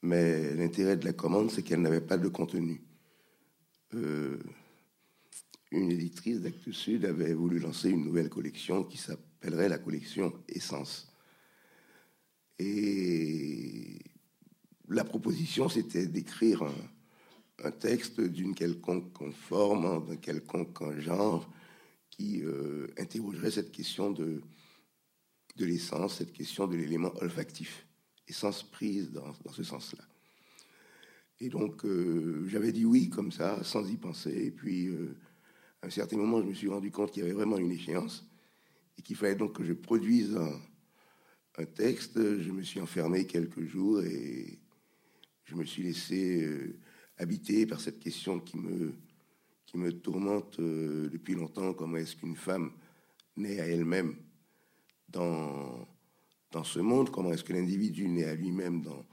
mais 0.02 0.54
l'intérêt 0.56 0.98
de 0.98 1.06
la 1.06 1.14
commande, 1.14 1.52
c'est 1.52 1.64
qu'elle 1.64 1.82
n'avait 1.82 2.02
pas 2.02 2.18
de 2.18 2.28
contenu. 2.28 2.84
Euh, 3.94 4.40
une 5.72 5.92
éditrice 5.92 6.42
d'Actes 6.42 6.72
Sud 6.72 7.06
avait 7.06 7.34
voulu 7.34 7.60
lancer 7.60 7.90
une 7.90 8.04
nouvelle 8.04 8.30
collection 8.30 8.84
qui 8.84 8.98
s'appellerait 8.98 9.70
la 9.70 9.78
collection 9.78 10.34
Essence. 10.48 11.12
Et 12.60 14.00
la 14.88 15.04
proposition, 15.04 15.70
c'était 15.70 16.08
d'écrire 16.08 16.64
un, 17.64 17.72
texte 17.72 18.22
d'une 18.22 18.56
quelconque 18.56 19.32
forme, 19.34 20.08
d'un 20.08 20.16
quelconque 20.16 21.00
genre, 21.00 21.52
qui 22.10 22.42
euh, 22.44 22.88
interrogerait 22.98 23.52
cette 23.52 23.72
question 23.72 24.12
de, 24.12 24.42
l'essence, 25.58 26.18
cette 26.18 26.34
question 26.34 26.68
de 26.68 26.76
l'élément 26.76 27.14
olfactif, 27.22 27.86
essence 28.28 28.64
prise 28.64 29.12
dans, 29.12 29.34
ce 29.52 29.64
sens-là. 29.64 30.04
Et 31.40 31.50
donc, 31.50 31.86
euh, 31.86 32.48
j'avais 32.48 32.72
dit 32.72 32.86
oui, 32.86 33.10
comme 33.10 33.32
ça, 33.32 33.64
sans 33.64 33.88
y 33.88 33.98
penser. 33.98 34.52
Puis, 34.52 34.88
euh, 34.88 35.16
à 35.82 35.88
un 35.88 35.90
certain 35.90 36.18
moment, 36.18 36.42
je 36.42 36.48
me 36.48 36.54
suis 36.54 36.68
rendu 36.68 36.92
compte 36.92 37.12
qu'il 37.12 37.24
y 37.24 37.26
avait 37.26 37.36
vraiment 37.36 37.58
une 37.58 37.72
échéance 37.72 38.26
et 38.98 39.02
qu'il 39.02 39.16
fallait 39.16 39.36
donc 39.36 39.56
que 39.56 39.64
je 39.64 39.74
produise 39.74 40.36
un, 40.36 40.60
texte. 41.76 42.18
Je 42.18 42.52
me 42.52 42.62
suis 42.62 42.80
enfermé 42.80 43.26
quelques 43.26 43.66
jours 43.66 44.04
et 44.04 44.60
je 45.46 45.56
me 45.56 45.66
suis 45.66 45.82
laissé 45.82 46.44
euh, 46.44 46.80
habiter 47.18 47.66
par 47.66 47.80
cette 47.80 48.00
question 48.00 48.40
qui 48.40 48.58
me, 48.58 48.94
tourmente 50.04 50.60
euh, 50.60 51.10
depuis 51.10 51.34
longtemps. 51.34 51.74
Comment 51.74 51.98
est-ce 51.98 52.16
qu'une 52.16 52.36
femme 52.36 52.72
naît 53.36 53.60
à 53.60 53.68
elle-même 53.68 54.16
dans, 55.10 55.88
ce 56.64 56.80
monde? 56.80 57.10
Comment 57.10 57.32
est-ce 57.32 57.44
que 57.44 57.54
l'individu 57.54 58.08
naît 58.08 58.26
à 58.26 58.36
lui-même 58.36 58.82
dans, 58.84 59.04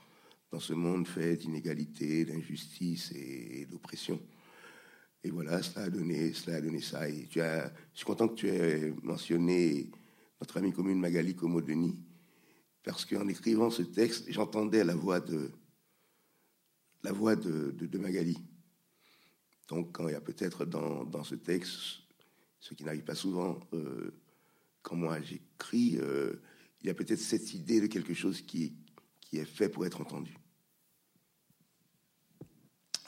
ce 0.61 0.75
monde 0.75 1.09
fait 1.09 1.37
d'inégalité, 1.37 2.25
d'injustice 2.25 3.11
et 3.13 3.67
d'oppression? 3.71 4.21
Et 5.25 5.31
voilà, 5.31 5.63
cela 5.63 5.87
a 5.87 5.91
donné, 5.91 6.35
cela 6.35 6.59
a 6.59 6.61
donné 6.61 6.83
ça. 6.83 7.09
Et 7.09 7.27
tu 7.27 7.41
as, 7.41 7.73
je 7.93 7.99
suis 7.99 8.05
content 8.05 8.29
que 8.29 8.35
tu 8.35 8.49
aies 8.49 8.93
mentionné 9.03 9.91
notre 10.39 10.59
amie 10.59 10.71
commune 10.71 11.01
Magali 11.01 11.35
Comodeni, 11.35 11.99
parce 12.83 13.07
qu'en 13.07 13.27
écrivant 13.27 13.71
ce 13.71 13.81
texte, 13.81 14.31
j'entendais 14.31 14.85
la 14.85 14.95
voix 14.95 15.21
de 15.21 15.51
la 17.03 17.13
voix 17.13 17.37
de, 17.37 17.99
Magali. 17.99 18.39
Donc, 19.69 19.93
quand 19.93 20.09
il 20.09 20.13
y 20.13 20.15
a 20.15 20.21
peut-être 20.21 20.65
dans, 20.65 21.05
dans, 21.05 21.25
ce 21.25 21.35
texte, 21.35 22.01
ce 22.61 22.75
qui 22.75 22.85
n'arrive 22.85 23.05
pas 23.05 23.15
souvent, 23.15 23.61
euh, 23.73 24.11
quand 24.83 24.97
moi 24.97 25.21
j'écris, 25.21 25.99
euh, 26.01 26.35
il 26.81 26.87
y 26.87 26.91
a 26.91 26.95
peut-être 26.95 27.21
cette 27.21 27.53
idée 27.55 27.81
de 27.81 27.87
quelque 27.87 28.15
chose 28.15 28.43
qui, 28.43 28.75
qui 29.21 29.39
est 29.39 29.45
fait 29.45 29.69
pour 29.69 29.85
être 29.85 30.01
entendu. 30.01 30.35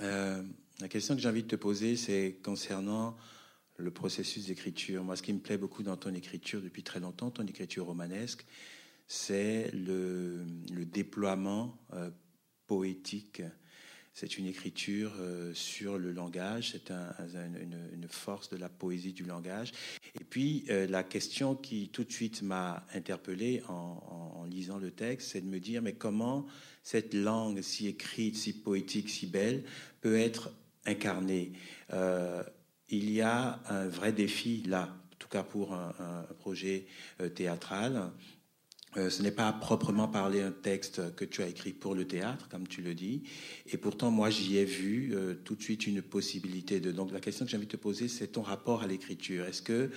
Euh, 0.02 0.42
la 0.80 0.88
question 0.88 1.14
que 1.14 1.22
j'ai 1.22 1.28
envie 1.28 1.42
de 1.42 1.48
te 1.48 1.56
poser, 1.56 1.96
c'est 1.96 2.38
concernant 2.42 3.16
le 3.78 3.90
processus 3.90 4.46
d'écriture. 4.46 5.04
Moi, 5.04 5.16
ce 5.16 5.22
qui 5.22 5.32
me 5.32 5.38
plaît 5.38 5.58
beaucoup 5.58 5.82
dans 5.82 5.96
ton 5.96 6.14
écriture 6.14 6.60
depuis 6.60 6.82
très 6.82 7.00
longtemps, 7.00 7.30
ton 7.30 7.46
écriture 7.46 7.86
romanesque, 7.86 8.44
c'est 9.06 9.70
le, 9.72 10.44
déploiement 10.84 11.78
euh, 11.92 12.10
poétique. 12.66 13.42
C'est 14.12 14.38
une 14.38 14.46
écriture 14.46 15.12
euh, 15.18 15.52
sur 15.52 15.98
le 15.98 16.10
langage, 16.10 16.72
c'est 16.72 16.90
une, 16.90 18.08
force 18.08 18.48
de 18.48 18.56
la 18.56 18.68
poésie 18.68 19.12
du 19.12 19.24
langage. 19.24 19.72
Et 20.18 20.24
puis, 20.24 20.64
euh, 20.70 20.86
la 20.86 21.04
question 21.04 21.54
qui 21.54 21.90
tout 21.90 22.04
de 22.04 22.12
suite 22.12 22.40
m'a 22.42 22.86
interpellé 22.94 23.62
en, 23.68 24.44
lisant 24.48 24.78
le 24.78 24.90
texte, 24.90 25.32
c'est 25.32 25.40
de 25.40 25.48
me 25.48 25.58
dire, 25.58 25.82
mais 25.82 25.94
comment 25.94 26.46
cette 26.82 27.12
langue 27.14 27.60
si 27.62 27.88
écrite, 27.88 28.36
si 28.36 28.52
poétique, 28.52 29.10
si 29.10 29.26
belle 29.26 29.64
peut 30.00 30.16
être 30.16 30.50
incarné. 30.86 31.52
Euh, 31.92 32.42
il 32.88 33.10
y 33.10 33.20
a 33.20 33.60
un 33.68 33.88
vrai 33.88 34.12
défi 34.12 34.62
là 34.66 34.96
tout 35.26 35.28
cas 35.28 35.42
pour 35.42 35.74
un, 35.74 35.92
projet 36.38 36.86
théâtral. 37.34 38.12
ce 38.94 39.22
n'est 39.22 39.32
pas 39.32 39.52
proprement 39.52 40.06
parler 40.06 40.40
un 40.40 40.52
texte 40.52 41.16
que 41.16 41.24
tu 41.24 41.42
as 41.42 41.48
écrit 41.48 41.72
pour 41.72 41.94
le 41.94 42.06
théâtre, 42.06 42.48
comme 42.48 42.68
tu 42.68 42.80
le 42.80 42.94
dis. 42.94 43.24
Et 43.66 43.76
pourtant, 43.76 44.10
moi, 44.10 44.30
j'y 44.30 44.58
ai 44.58 44.64
vu 44.64 45.16
tout 45.44 45.56
de 45.56 45.62
suite 45.62 45.86
une 45.86 46.00
possibilité 46.00 46.78
de. 46.78 46.92
Donc, 46.92 47.12
la 47.12 47.20
question 47.20 47.44
que 47.44 47.50
j'ai 47.50 47.56
envie 47.56 47.66
de 47.66 47.72
te 47.72 47.76
poser, 47.76 48.08
c'est 48.08 48.28
ton 48.28 48.42
rapport 48.42 48.82
à 48.82 48.86
l'écriture. 48.86 49.46
Est-ce 49.46 49.62
que 49.62 49.90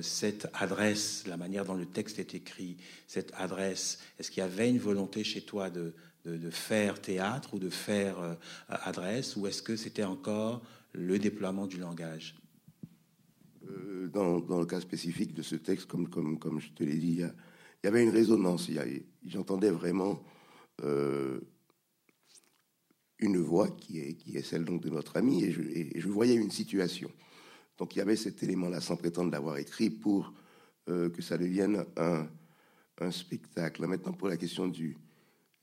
cette 0.00 0.48
adresse, 0.54 1.24
la 1.26 1.36
manière 1.36 1.64
dont 1.64 1.74
le 1.74 1.86
texte 1.86 2.18
est 2.18 2.34
écrit, 2.34 2.78
cette 3.06 3.32
adresse, 3.36 3.98
est-ce 4.18 4.30
qu'il 4.30 4.40
y 4.40 4.46
avait 4.46 4.70
une 4.70 4.78
volonté 4.78 5.22
chez 5.22 5.42
toi 5.42 5.68
de, 5.68 5.94
de, 6.24 6.50
faire 6.50 7.00
théâtre 7.00 7.54
ou 7.54 7.58
de 7.58 7.68
faire 7.68 8.18
euh, 8.18 8.34
adresse, 8.68 9.36
ou 9.36 9.46
est-ce 9.46 9.62
que 9.62 9.76
c'était 9.76 10.04
encore 10.04 10.62
le 10.92 11.18
déploiement 11.18 11.66
du 11.66 11.78
langage? 11.78 12.36
Euh, 13.68 14.08
dans, 14.08 14.58
le 14.58 14.66
cas 14.66 14.80
spécifique 14.80 15.34
de 15.34 15.42
ce 15.42 15.56
texte, 15.56 15.86
comme, 15.86 16.60
je 16.60 16.70
te 16.70 16.84
l'ai 16.84 16.96
dit, 16.96 17.20
il 17.20 17.34
y, 17.84 17.86
avait 17.86 18.02
une 18.02 18.10
résonance. 18.10 18.70
J'entendais 19.26 19.70
vraiment 19.70 20.22
euh, 20.82 21.40
une 23.18 23.38
voix 23.38 23.68
qui 23.68 23.98
est, 23.98 24.42
celle 24.42 24.64
donc 24.64 24.82
de 24.82 24.90
notre 24.90 25.16
ami, 25.16 25.44
et 25.44 25.52
je, 25.52 25.62
et 25.62 26.00
je, 26.00 26.08
voyais 26.08 26.34
une 26.34 26.50
situation. 26.50 27.10
Donc 27.76 27.96
il 27.96 27.98
y 27.98 28.02
avait 28.02 28.16
cet 28.16 28.42
élément-là, 28.42 28.80
sans 28.80 28.96
prétendre 28.96 29.30
l'avoir 29.30 29.58
écrit, 29.58 29.90
pour 29.90 30.32
que 30.86 31.22
ça 31.22 31.38
devienne 31.38 31.86
un, 31.96 32.28
un 32.98 33.10
spectacle. 33.10 33.86
Maintenant, 33.86 34.12
pour 34.12 34.28
la 34.28 34.36
question 34.36 34.68
du, 34.68 34.98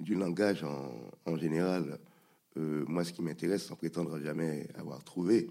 du 0.02 0.16
langage 0.16 0.64
en, 0.64 1.38
général, 1.38 2.00
euh, 2.58 2.84
moi, 2.88 3.04
ce 3.04 3.14
qui 3.14 3.22
m'intéresse, 3.22 3.66
sans 3.66 3.76
prétendre 3.76 4.20
jamais 4.20 4.68
avoir 4.76 5.04
trouvé, 5.04 5.50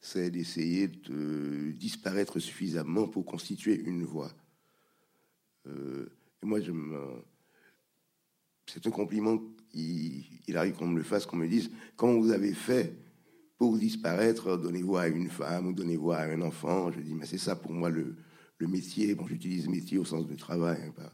c'est 0.00 0.30
d'essayer 0.30 0.88
de 0.88 1.72
disparaître 1.72 2.38
suffisamment 2.38 3.08
pour 3.08 3.24
constituer 3.24 3.80
une 3.80 4.04
voix. 4.04 4.32
Euh, 5.66 6.08
et 6.42 6.46
moi, 6.46 6.60
je 6.60 6.72
me... 6.72 7.22
c'est 8.66 8.86
un 8.86 8.90
compliment. 8.90 9.40
Il, 9.72 10.56
arrive 10.56 10.74
qu'on 10.74 10.88
me 10.88 10.98
le 10.98 11.04
fasse, 11.04 11.26
qu'on 11.26 11.36
me 11.36 11.48
dise 11.48 11.70
comment 11.96 12.18
vous 12.18 12.32
avez 12.32 12.52
fait 12.52 12.96
pour 13.56 13.76
disparaître, 13.76 14.56
donner 14.56 14.82
voix 14.82 15.02
à 15.02 15.08
une 15.08 15.28
femme 15.28 15.68
ou 15.68 15.72
donner 15.72 15.96
voix 15.96 16.18
à 16.18 16.26
un 16.26 16.40
enfant? 16.42 16.90
Je 16.90 17.00
dis, 17.00 17.14
mais 17.14 17.26
c'est 17.26 17.38
ça 17.38 17.56
pour 17.56 17.72
moi 17.72 17.90
le, 17.90 18.16
métier. 18.60 19.14
Bon, 19.14 19.26
j'utilise 19.26 19.68
métier 19.68 19.98
au 19.98 20.04
sens 20.04 20.26
de 20.26 20.34
travail. 20.34 20.92
Hein, 20.98 21.10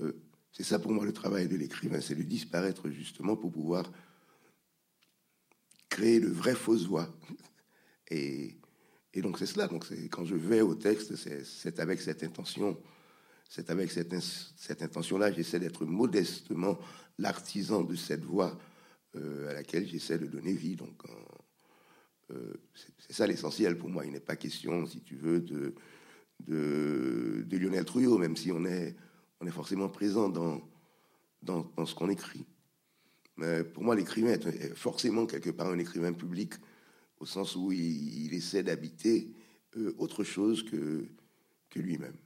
euh, 0.00 0.12
c'est 0.56 0.64
ça 0.64 0.78
pour 0.78 0.90
moi 0.90 1.04
le 1.04 1.12
travail 1.12 1.48
de 1.48 1.56
l'écrivain, 1.56 2.00
c'est 2.00 2.14
de 2.14 2.22
disparaître 2.22 2.88
justement 2.88 3.36
pour 3.36 3.52
pouvoir 3.52 3.92
créer 5.90 6.18
de 6.18 6.28
vraies 6.28 6.54
fausses 6.54 6.86
voix. 6.86 7.14
Et, 8.10 8.56
donc 9.16 9.38
c'est 9.38 9.44
cela. 9.44 9.66
Donc 9.66 9.86
quand 10.10 10.24
je 10.24 10.34
vais 10.34 10.62
au 10.62 10.74
texte, 10.74 11.14
c'est 11.16 11.78
avec 11.78 12.00
cette 12.00 12.22
intention, 12.22 12.80
c'est 13.50 13.68
avec 13.68 13.90
cette, 13.90 14.82
intention-là, 14.82 15.30
j'essaie 15.30 15.60
d'être 15.60 15.84
modestement 15.84 16.78
l'artisan 17.18 17.82
de 17.82 17.94
cette 17.94 18.24
voix 18.24 18.58
euh, 19.14 19.50
à 19.50 19.52
laquelle 19.52 19.86
j'essaie 19.86 20.18
de 20.18 20.26
donner 20.26 20.54
vie. 20.54 20.76
Donc 20.76 21.02
euh, 22.30 22.54
c'est 22.98 23.12
ça 23.12 23.26
l'essentiel 23.26 23.76
pour 23.76 23.90
moi. 23.90 24.06
Il 24.06 24.12
n'est 24.12 24.20
pas 24.20 24.36
question, 24.36 24.86
si 24.86 25.02
tu 25.02 25.16
veux, 25.16 25.40
de, 25.40 25.74
de, 26.46 27.44
de 27.46 27.58
Lionel 27.58 27.84
Trouillot, 27.84 28.16
même 28.16 28.36
si 28.36 28.50
on 28.52 28.64
est 28.64 28.96
on 29.40 29.46
est 29.46 29.50
forcément 29.52 29.88
présent 29.88 30.28
dans, 30.28 30.60
dans, 31.42 31.86
ce 31.86 31.94
qu'on 31.94 32.08
écrit. 32.08 32.44
Mais 33.36 33.64
pour 33.64 33.82
moi, 33.82 33.94
l'écrivain 33.94 34.30
est 34.30 34.74
forcément 34.74 35.26
quelque 35.26 35.50
part 35.50 35.68
un 35.68 35.78
écrivain 35.78 36.12
public, 36.12 36.54
au 37.18 37.26
sens 37.26 37.54
où 37.56 37.72
il, 37.72 38.32
essaie 38.34 38.62
d'habiter 38.62 39.30
euh, 39.76 39.94
autre 39.98 40.24
chose 40.24 40.62
que, 40.62 41.06
que 41.70 41.78
lui-même. 41.78 42.16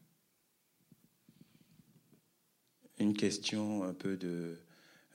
Une 2.98 3.14
question 3.14 3.82
un 3.82 3.94
peu 3.94 4.16
de 4.16 4.58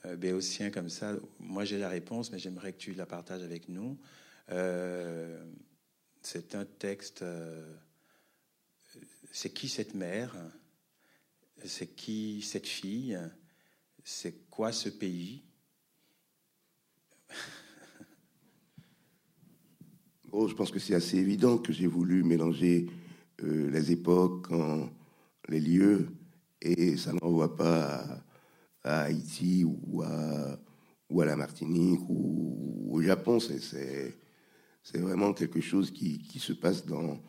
euh, 0.04 0.16
béotien 0.16 0.70
comme 0.70 0.88
ça. 0.88 1.16
Moi, 1.38 1.64
j'ai 1.64 1.78
la 1.78 1.88
réponse, 1.88 2.30
mais 2.30 2.38
j'aimerais 2.38 2.72
que 2.72 2.78
tu 2.78 2.94
la 2.94 3.06
partages 3.06 3.42
avec 3.42 3.68
nous. 3.68 3.98
Euh, 4.50 5.44
c'est 6.20 6.54
un 6.54 6.64
texte. 6.64 7.24
c'est 9.32 9.50
qui 9.50 9.68
cette 9.68 9.94
mère? 9.94 10.36
C'est 11.64 11.94
qui 11.94 12.42
cette 12.42 12.66
fille? 12.66 13.18
C'est 14.04 14.48
quoi 14.50 14.72
ce 14.72 14.88
pays? 14.88 15.42
Je 20.32 20.54
pense 20.54 20.70
que 20.70 20.78
c'est 20.78 20.94
assez 20.94 21.16
évident 21.16 21.56
que 21.56 21.72
j'ai 21.72 21.86
voulu 21.86 22.22
mélanger 22.22 22.90
euh, 23.42 23.70
les 23.70 23.90
époques, 23.90 24.48
les 25.48 25.60
lieux, 25.60 26.08
et 26.60 26.98
ça 26.98 27.14
ne 27.14 27.18
renvoie 27.20 27.56
pas 27.56 28.22
à, 28.84 29.00
Haïti 29.04 29.64
ou 29.64 30.02
à, 30.02 30.58
ou 31.08 31.22
à 31.22 31.24
la 31.24 31.36
Martinique 31.36 32.00
ou, 32.08 32.88
au 32.90 33.00
Japon. 33.00 33.38
C'est 33.40 34.18
vraiment 34.94 35.32
quelque 35.32 35.62
chose 35.62 35.90
qui, 35.90 36.38
se 36.38 36.52
passe 36.52 36.84
dans, 36.84 37.22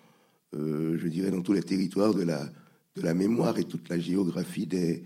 euh, 0.54 0.98
je 0.98 1.08
dirais, 1.08 1.32
dans 1.32 1.42
tous 1.42 1.54
les 1.54 1.64
territoires 1.64 2.14
de 2.14 2.24
la, 2.24 2.52
de 2.98 3.04
la 3.04 3.14
mémoire 3.14 3.58
et 3.60 3.64
toute 3.64 3.90
la 3.90 4.00
géographie 4.00 4.66
des, 4.66 5.04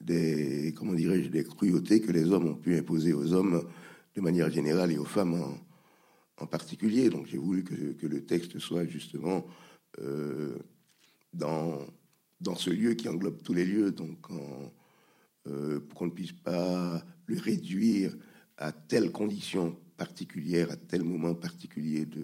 des 0.00 0.74
comment 0.76 0.92
dirais-je, 0.92 1.30
des 1.30 1.44
cruautés 1.44 2.00
que 2.00 2.12
les 2.12 2.30
hommes 2.30 2.46
ont 2.46 2.54
pu 2.54 2.76
imposer 2.76 3.12
aux 3.12 3.32
hommes 3.32 3.66
de 4.14 4.20
manière 4.20 4.50
générale 4.50 4.92
et 4.92 4.98
aux 4.98 5.04
femmes 5.04 5.42
en, 6.38 6.46
particulier. 6.46 7.10
Donc 7.10 7.26
j'ai 7.26 7.36
voulu 7.36 7.64
que, 7.64 8.06
le 8.06 8.24
texte 8.24 8.58
soit 8.58 8.86
justement 8.86 9.46
euh, 10.00 10.56
dans, 11.34 11.78
dans 12.40 12.54
ce 12.54 12.70
lieu 12.70 12.94
qui 12.94 13.08
englobe 13.08 13.42
tous 13.42 13.52
les 13.52 13.66
lieux, 13.66 13.90
donc 13.90 14.26
euh, 15.46 15.80
pour 15.80 15.98
qu'on 15.98 16.06
ne 16.06 16.10
puisse 16.10 16.32
pas 16.32 17.04
le 17.26 17.38
réduire 17.38 18.16
à 18.56 18.72
telle 18.72 19.12
condition 19.12 19.76
particulière, 19.98 20.70
à 20.70 20.76
tel 20.76 21.02
moment 21.02 21.34
particulier 21.34 22.06
de, 22.06 22.22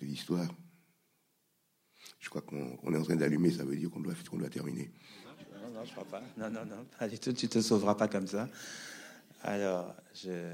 de 0.00 0.06
l'histoire. 0.06 0.50
Je 2.20 2.28
crois 2.28 2.42
qu'on 2.42 2.94
est 2.94 2.96
en 2.96 3.02
train 3.02 3.16
d'allumer, 3.16 3.50
ça 3.50 3.64
veut 3.64 3.76
dire 3.76 3.90
qu'on 3.90 4.00
doit, 4.00 4.14
doit 4.32 4.48
terminer. 4.48 4.90
Non, 5.62 5.70
non, 5.72 5.84
je 5.84 5.92
crois 5.92 6.04
pas. 6.04 6.22
Non, 6.36 6.50
non, 6.50 6.64
non. 6.64 6.86
Allez, 6.98 7.18
tu 7.18 7.32
te 7.34 7.60
sauveras 7.60 7.94
pas 7.94 8.08
comme 8.08 8.26
ça. 8.26 8.48
Alors, 9.42 9.94
je 10.14 10.52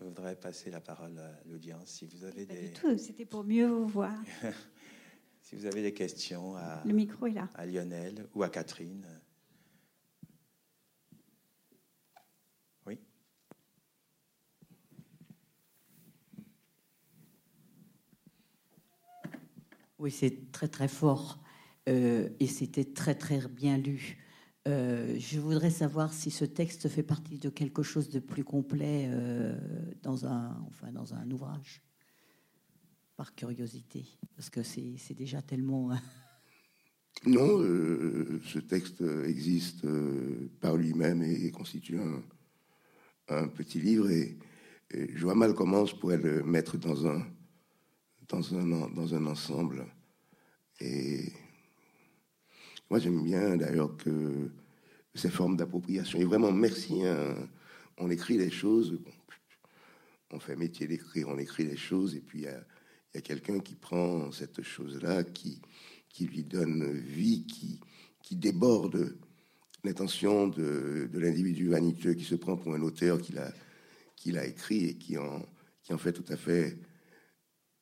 voudrais 0.00 0.36
passer 0.36 0.70
la 0.70 0.80
parole 0.80 1.18
à 1.18 1.32
l'audience. 1.48 1.86
Si 1.86 2.06
vous 2.06 2.24
avez 2.24 2.46
des. 2.46 2.72
C'était 2.98 3.26
pour 3.26 3.44
mieux 3.44 3.66
vous 3.66 3.86
voir. 3.86 4.14
si 5.42 5.56
vous 5.56 5.66
avez 5.66 5.82
des 5.82 5.94
questions 5.94 6.56
à. 6.56 6.82
Le 6.84 6.92
micro 6.92 7.26
est 7.26 7.32
là. 7.32 7.48
À 7.54 7.66
Lionel 7.66 8.26
ou 8.34 8.42
à 8.42 8.48
Catherine. 8.48 9.06
Oui, 19.98 20.12
c'est 20.12 20.52
très 20.52 20.68
très 20.68 20.88
fort 20.88 21.42
euh, 21.88 22.28
et 22.38 22.46
c'était 22.46 22.84
très 22.84 23.14
très 23.14 23.40
bien 23.48 23.78
lu. 23.78 24.18
Euh, 24.68 25.16
je 25.18 25.40
voudrais 25.40 25.70
savoir 25.70 26.12
si 26.12 26.30
ce 26.30 26.44
texte 26.44 26.88
fait 26.88 27.02
partie 27.02 27.38
de 27.38 27.48
quelque 27.48 27.82
chose 27.82 28.08
de 28.10 28.20
plus 28.20 28.44
complet 28.44 29.08
euh, 29.08 29.56
dans, 30.02 30.26
un, 30.26 30.56
enfin, 30.68 30.92
dans 30.92 31.14
un 31.14 31.28
ouvrage, 31.30 31.82
par 33.16 33.34
curiosité, 33.34 34.04
parce 34.36 34.50
que 34.50 34.62
c'est 34.62 35.14
déjà 35.14 35.42
tellement... 35.42 35.90
Hein. 35.90 36.00
non, 37.26 37.58
ce 38.44 38.58
texte 38.60 39.02
existe 39.24 39.84
par 40.60 40.76
lui-même 40.76 41.22
et 41.22 41.50
constitue 41.50 41.98
un, 41.98 42.22
un, 43.28 43.48
petit 43.48 43.80
livre 43.80 44.10
et, 44.10 44.38
et 44.92 45.16
je 45.16 45.24
vois 45.24 45.34
mal 45.34 45.54
comment 45.54 45.86
je 45.86 45.96
pourrais 45.96 46.18
le 46.18 46.44
mettre 46.44 46.76
dans 46.76 47.08
un 47.08 47.26
dans 48.28 48.54
un, 48.54 48.88
dans 48.90 49.14
un 49.14 49.26
ensemble. 49.26 49.86
Et 50.80 51.32
moi, 52.90 52.98
j'aime 52.98 53.22
bien 53.22 53.56
d'ailleurs 53.56 53.96
que 53.96 54.50
ces 55.14 55.30
formes 55.30 55.56
d'appropriation. 55.56 56.18
Et 56.18 56.24
vraiment, 56.24 56.52
merci. 56.52 57.04
Hein. 57.04 57.48
On 57.96 58.10
écrit 58.10 58.38
les 58.38 58.50
choses. 58.50 58.98
on 60.30 60.38
fait 60.38 60.56
métier 60.56 60.86
d'écrire, 60.86 61.28
on 61.28 61.38
écrit 61.38 61.64
les 61.64 61.76
choses. 61.76 62.14
Et 62.14 62.20
puis, 62.20 62.40
il 62.40 62.44
y 62.44 62.48
a, 62.48 62.64
a 63.14 63.20
quelqu'un 63.20 63.60
qui 63.60 63.74
prend 63.74 64.30
cette 64.30 64.62
chose-là, 64.62 65.24
qui, 65.24 65.60
qui 66.08 66.26
lui 66.26 66.44
donne 66.44 66.92
vie, 66.92 67.46
qui, 67.46 67.80
qui 68.22 68.36
déborde 68.36 69.16
l'intention 69.84 70.48
de, 70.48 71.08
de 71.12 71.18
l'individu 71.18 71.68
vaniteux 71.68 72.14
qui 72.14 72.24
se 72.24 72.34
prend 72.34 72.56
pour 72.56 72.74
un 72.74 72.82
auteur 72.82 73.20
qu'il 73.20 73.38
a, 73.38 73.52
qu'il 74.16 74.38
a 74.38 74.46
écrit 74.46 74.84
et 74.84 74.94
qui 74.96 75.16
en, 75.16 75.44
qui 75.82 75.92
en 75.92 75.98
fait 75.98 76.12
tout 76.12 76.24
à 76.28 76.36
fait 76.36 76.78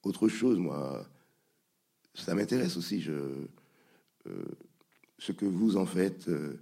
autre 0.07 0.29
chose, 0.29 0.59
moi, 0.59 1.07
ça 2.15 2.35
m'intéresse 2.35 2.77
aussi. 2.77 3.01
Je, 3.01 3.13
euh, 3.13 4.45
ce 5.19 5.33
que 5.33 5.45
vous 5.45 5.77
en 5.77 5.87
faites 5.87 6.29
euh, 6.29 6.59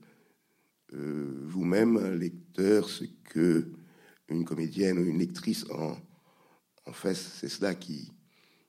euh, 0.94 1.44
vous-même, 1.44 2.14
lecteur, 2.14 2.88
ce 2.88 3.04
que 3.24 3.66
une 4.28 4.44
comédienne 4.44 4.98
ou 4.98 5.04
une 5.04 5.18
lectrice 5.18 5.66
en, 5.70 5.96
en 6.86 6.92
fait, 6.92 7.14
c'est 7.14 7.48
cela 7.48 7.74
qui, 7.74 8.10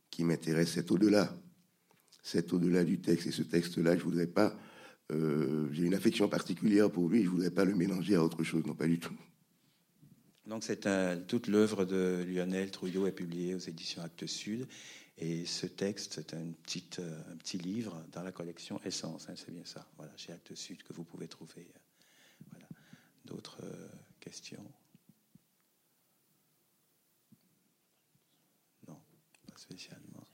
qui 0.09 0.23
m'intéresse. 0.23 0.71
C'est 0.73 0.91
au-delà. 0.91 1.35
c'est 2.23 2.51
au-delà 2.53 2.83
du 2.83 2.99
texte. 2.99 3.27
Et 3.27 3.31
ce 3.31 3.43
texte-là, 3.43 3.97
je 3.97 4.03
voudrais 4.03 4.27
pas. 4.27 4.57
J'ai 5.09 5.83
une 5.83 5.93
affection 5.93 6.27
particulière 6.27 6.89
pour 6.89 7.09
lui. 7.09 7.23
Je 7.23 7.29
voudrais 7.29 7.51
pas 7.51 7.63
le 7.63 7.75
mélanger 7.75 8.15
à 8.15 8.23
autre 8.23 8.43
chose. 8.43 8.65
Non, 8.65 8.73
pas 8.73 8.87
du 8.87 8.99
tout. 8.99 9.13
Donc, 10.47 10.63
toute 11.27 11.47
l'œuvre 11.47 11.85
de 11.85 12.23
Lionel 12.27 12.69
Trouillot 12.69 13.07
est 13.07 13.11
publiée 13.11 13.55
aux 13.55 13.59
éditions 13.59 14.03
Actes 14.03 14.27
Sud. 14.27 14.67
Et 15.17 15.45
ce 15.45 15.65
texte, 15.65 16.13
c'est 16.15 16.33
un 16.33 16.51
petit, 16.63 16.83
euh, 16.99 17.57
livre 17.57 18.05
dans 18.11 18.21
la 18.21 18.31
collection 18.31 18.79
Essence. 18.83 19.27
Hein, 19.29 19.33
c'est 19.35 19.51
bien 19.51 19.63
ça. 19.65 19.87
Voilà, 19.97 20.11
chez 20.17 20.33
Actes 20.33 20.53
Sud 20.55 20.83
que 20.83 20.93
vous 20.93 21.03
pouvez 21.03 21.27
trouver. 21.27 21.67
Voilà. 22.51 22.67
D'autres 23.23 23.57
euh, 23.63 23.87
questions? 24.19 24.63
Non, 28.87 28.99
pas 29.47 29.57
spécialement. 29.57 30.27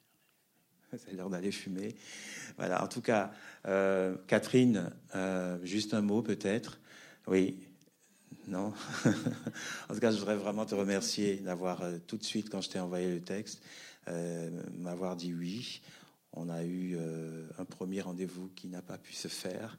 C'est 0.97 1.13
l'heure 1.13 1.29
d'aller 1.29 1.51
fumer. 1.51 1.95
Voilà. 2.57 2.83
En 2.83 2.87
tout 2.87 3.01
cas, 3.01 3.31
euh, 3.67 4.17
Catherine, 4.27 4.91
juste 5.63 5.93
un 5.93 6.01
mot 6.01 6.21
peut-être? 6.21 6.79
Oui, 7.27 7.70
non? 8.47 8.73
En 9.89 9.93
tout 9.93 9.99
cas, 9.99 10.11
je 10.11 10.17
voudrais 10.17 10.35
vraiment 10.35 10.65
te 10.65 10.75
remercier 10.75 11.37
d'avoir 11.37 11.81
euh, 11.81 11.97
tout 12.05 12.17
de 12.17 12.23
suite, 12.23 12.49
quand 12.49 12.61
je 12.61 12.69
t'ai 12.69 12.79
envoyé 12.79 13.13
le 13.13 13.21
texte, 13.21 13.61
euh, 14.07 14.49
m'avoir 14.77 15.15
dit 15.15 15.33
oui. 15.33 15.81
On 16.33 16.49
a 16.49 16.63
eu 16.63 16.95
euh, 16.95 17.47
un 17.57 17.65
premier 17.65 18.01
rendez-vous 18.01 18.49
qui 18.49 18.67
n'a 18.67 18.81
pas 18.81 18.97
pu 18.97 19.13
se 19.13 19.27
faire. 19.27 19.77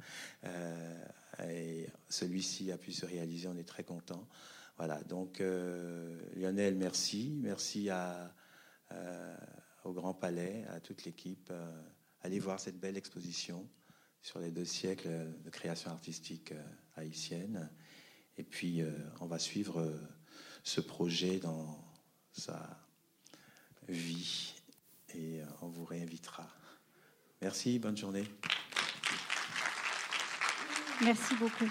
et 1.49 1.87
celui-ci 2.09 2.71
a 2.71 2.79
pu 2.79 2.93
se 2.93 3.07
réaliser. 3.07 3.49
On 3.49 3.57
est 3.57 3.69
très 3.69 3.85
content. 3.85 4.29
Voilà. 4.77 5.03
Donc, 5.05 5.43
Lionel, 6.37 6.77
merci. 6.77 7.39
Merci 7.41 7.89
à, 7.89 8.35
au 9.85 9.93
Grand 9.93 10.13
Palais, 10.13 10.67
à 10.69 10.81
toute 10.81 11.05
l'équipe. 11.05 11.51
allez 12.21 12.39
voir 12.39 12.61
cette 12.61 12.79
belle 12.79 12.99
exposition 12.99 13.67
sur 14.21 14.39
les 14.39 14.51
deux 14.51 14.67
siècles 14.67 15.33
de 15.43 15.49
création 15.49 15.91
artistique 15.91 16.53
haïtienne. 16.97 17.71
Et 18.39 18.45
puis, 18.45 18.81
euh, 18.81 18.91
on 19.21 19.27
va 19.27 19.39
suivre 19.39 19.81
euh, 19.81 20.01
ce 20.63 20.81
projet 20.81 21.39
dans 21.39 21.85
sa 22.33 22.81
vie 23.89 24.55
et 25.15 25.43
euh, 25.43 25.47
on 25.61 25.69
vous 25.69 25.85
réinvitera. 25.85 26.49
Merci, 27.41 27.79
bonne 27.79 27.97
journée. 27.97 28.25
Merci 31.03 31.35
beaucoup. 31.35 31.69